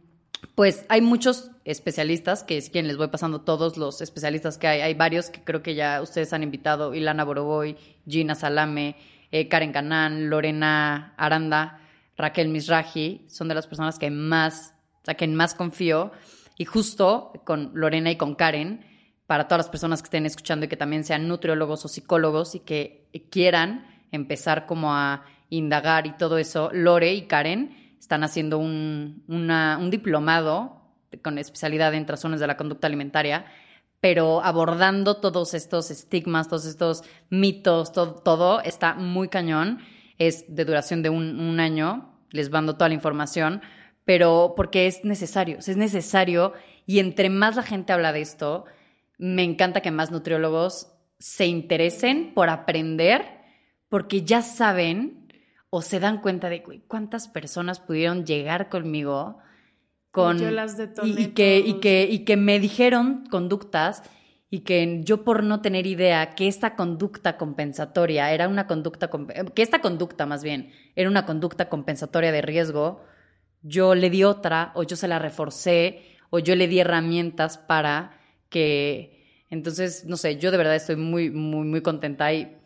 [0.54, 4.80] pues hay muchos especialistas, que es quien les voy pasando todos los especialistas que hay.
[4.80, 7.76] Hay varios que creo que ya ustedes han invitado, Ilana Boroboy,
[8.06, 8.96] Gina Salame,
[9.30, 11.80] eh, Karen Canán, Lorena Aranda,
[12.16, 16.12] Raquel Misraji, son de las personas que más, o sea, más confío.
[16.56, 18.84] Y justo con Lorena y con Karen,
[19.26, 22.60] para todas las personas que estén escuchando y que también sean nutriólogos o psicólogos y
[22.60, 29.24] que quieran empezar como a indagar y todo eso, Lore y Karen están haciendo un,
[29.28, 30.82] un diplomado
[31.22, 33.46] con especialidad en trastornos de la conducta alimentaria,
[34.00, 39.80] pero abordando todos estos estigmas, todos estos mitos, todo, está muy cañón.
[40.18, 43.62] Es de duración de un, un año, les mando toda la información,
[44.04, 46.52] pero porque es necesario, es necesario
[46.86, 48.64] y entre más la gente habla de esto,
[49.18, 53.24] me encanta que más nutriólogos se interesen por aprender,
[53.88, 55.17] porque ya saben
[55.70, 59.38] o se dan cuenta de cuántas personas pudieron llegar conmigo
[60.10, 60.38] con
[61.04, 64.02] y, que y que y que me dijeron conductas
[64.50, 69.10] y que yo por no tener idea que esta conducta compensatoria era una conducta
[69.54, 73.04] que esta conducta más bien era una conducta compensatoria de riesgo,
[73.62, 78.18] yo le di otra o yo se la reforcé o yo le di herramientas para
[78.48, 82.57] que entonces no sé, yo de verdad estoy muy muy muy contenta hay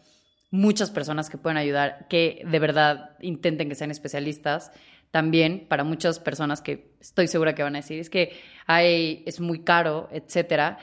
[0.53, 4.71] muchas personas que pueden ayudar que de verdad intenten que sean especialistas
[5.11, 9.41] también para muchas personas que estoy segura que van a decir, es que hay, es
[9.41, 10.79] muy caro, etcétera.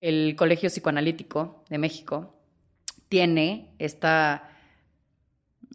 [0.00, 2.36] El Colegio Psicoanalítico de México
[3.08, 4.50] tiene esta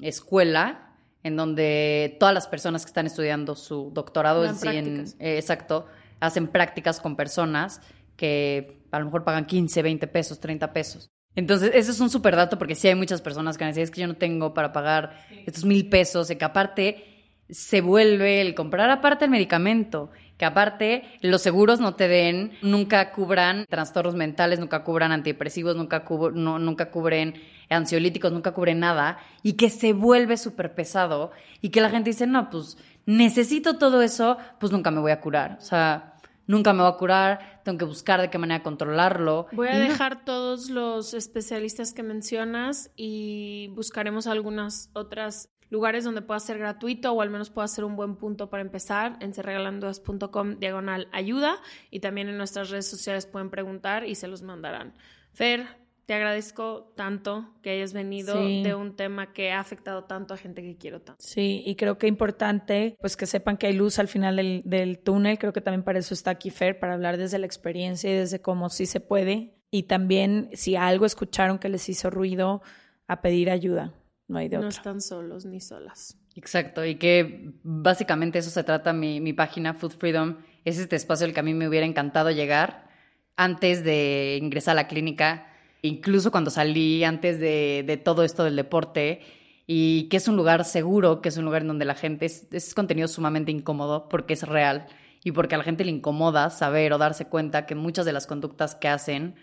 [0.01, 5.87] escuela en donde todas las personas que están estudiando su doctorado en, eh, exacto,
[6.19, 7.81] hacen prácticas con personas
[8.15, 11.09] que a lo mejor pagan 15, 20 pesos, 30 pesos.
[11.39, 14.01] Entonces, ese es un súper dato porque sí hay muchas personas que decir, es que
[14.01, 17.05] yo no tengo para pagar estos mil pesos, que aparte
[17.49, 23.13] se vuelve el comprar aparte el medicamento, que aparte los seguros no te den, nunca
[23.13, 27.35] cubran trastornos mentales, nunca cubran antidepresivos, nunca, nunca cubren
[27.69, 31.31] ansiolíticos, nunca cubren nada, y que se vuelve súper pesado
[31.61, 35.21] y que la gente dice, no, pues necesito todo eso, pues nunca me voy a
[35.21, 35.55] curar.
[35.57, 36.15] O sea,
[36.49, 39.45] nunca me voy a curar, tengo que buscar de qué manera controlarlo.
[39.51, 46.39] Voy a dejar todos los especialistas que mencionas y buscaremos algunas otras lugares donde pueda
[46.39, 51.07] ser gratuito o al menos pueda ser un buen punto para empezar en serregalandudas.com diagonal
[51.11, 54.95] ayuda y también en nuestras redes sociales pueden preguntar y se los mandarán.
[55.31, 55.67] Fer,
[56.09, 60.63] te agradezco tanto que hayas venido de un tema que ha afectado tanto a gente
[60.63, 61.21] que quiero tanto.
[61.23, 64.63] Sí, y creo que es importante pues que sepan que hay luz al final del,
[64.65, 65.37] del túnel.
[65.37, 68.41] Creo que también para eso está aquí Fer, para hablar desde la experiencia y desde
[68.41, 69.53] cómo sí se puede.
[69.69, 72.63] Y también si algo escucharon que les hizo ruido,
[73.07, 73.93] a pedir ayuda.
[74.27, 76.17] No hay de No están solos ni solas.
[76.35, 80.37] Exacto, y que básicamente eso se trata mi, mi página Food Freedom.
[80.65, 82.89] Es este espacio al que a mí me hubiera encantado llegar
[83.35, 85.45] antes de ingresar a la clínica
[85.81, 89.21] incluso cuando salí antes de, todo esto del deporte,
[89.67, 92.73] y que es un lugar seguro, que es un lugar en donde la gente es,
[92.73, 94.87] contenido sumamente incómodo porque es real
[95.23, 98.25] y porque a la gente le incomoda saber o darse cuenta que muchas de las
[98.25, 99.35] conductas que hacen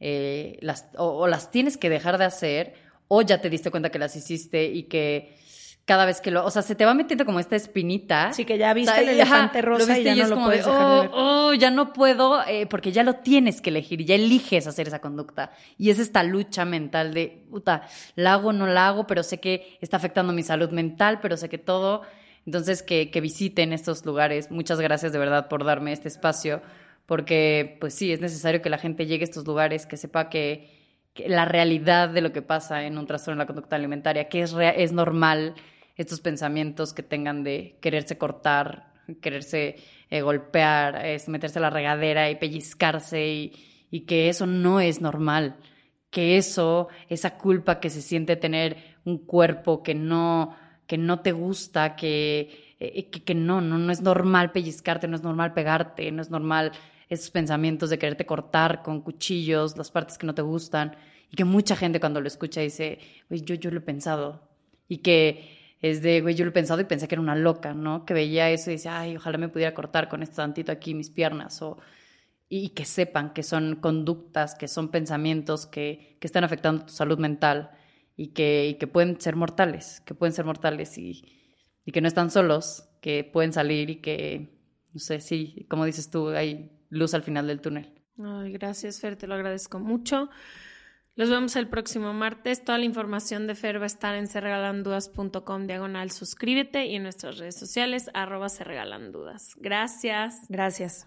[0.00, 0.58] eh,
[0.96, 2.74] o, las tienes que dejar de hacer
[3.06, 5.36] o ya te diste cuenta que las hiciste y que
[5.84, 8.32] cada vez que lo, o sea, se te va metiendo como esta espinita.
[8.32, 11.10] Sí, que ya viste el elefante rosa y ya no lo puedes dejar de ver.
[11.12, 14.86] Oh, oh, ya no puedo, eh, porque ya lo tienes que elegir, ya eliges hacer
[14.86, 15.50] esa conducta.
[15.78, 19.78] Y es esta lucha mental de, puta, la hago, no la hago, pero sé que
[19.80, 22.02] está afectando mi salud mental, pero sé que todo.
[22.46, 24.50] Entonces, que, que visiten estos lugares.
[24.50, 26.62] Muchas gracias de verdad por darme este espacio,
[27.06, 30.79] porque, pues sí, es necesario que la gente llegue a estos lugares, que sepa que,
[31.14, 34.54] la realidad de lo que pasa en un trastorno de la conducta alimentaria, que es,
[34.76, 35.54] es normal
[35.96, 39.76] estos pensamientos que tengan de quererse cortar, quererse
[40.08, 43.52] eh, golpear, meterse a la regadera y pellizcarse y,
[43.90, 45.56] y que eso no es normal,
[46.10, 50.56] que eso, esa culpa que se siente tener un cuerpo que no,
[50.86, 55.22] que no te gusta, que eh, que, no, no, no es normal pellizcarte, no es
[55.22, 56.72] normal pegarte, no es normal
[57.10, 60.96] esos pensamientos de quererte cortar con cuchillos las partes que no te gustan
[61.30, 64.48] y que mucha gente cuando lo escucha dice, güey, yo, yo lo he pensado
[64.88, 67.74] y que es de, güey, yo lo he pensado y pensé que era una loca,
[67.74, 68.06] ¿no?
[68.06, 71.10] Que veía eso y dice, ay, ojalá me pudiera cortar con este tantito aquí mis
[71.10, 71.78] piernas o
[72.48, 77.18] y que sepan que son conductas, que son pensamientos que, que están afectando tu salud
[77.18, 77.70] mental
[78.16, 81.24] y que, y que pueden ser mortales, que pueden ser mortales y,
[81.84, 84.58] y que no están solos, que pueden salir y que,
[84.92, 87.92] no sé, sí, como dices tú, hay luz al final del túnel.
[88.22, 90.28] Ay, gracias, Fer, te lo agradezco mucho.
[91.16, 92.64] Los vemos el próximo martes.
[92.64, 97.38] Toda la información de Fer va a estar en serregalandudas.com diagonal suscríbete y en nuestras
[97.38, 99.54] redes sociales arroba serregalandudas.
[99.56, 100.46] Gracias.
[100.48, 101.06] Gracias.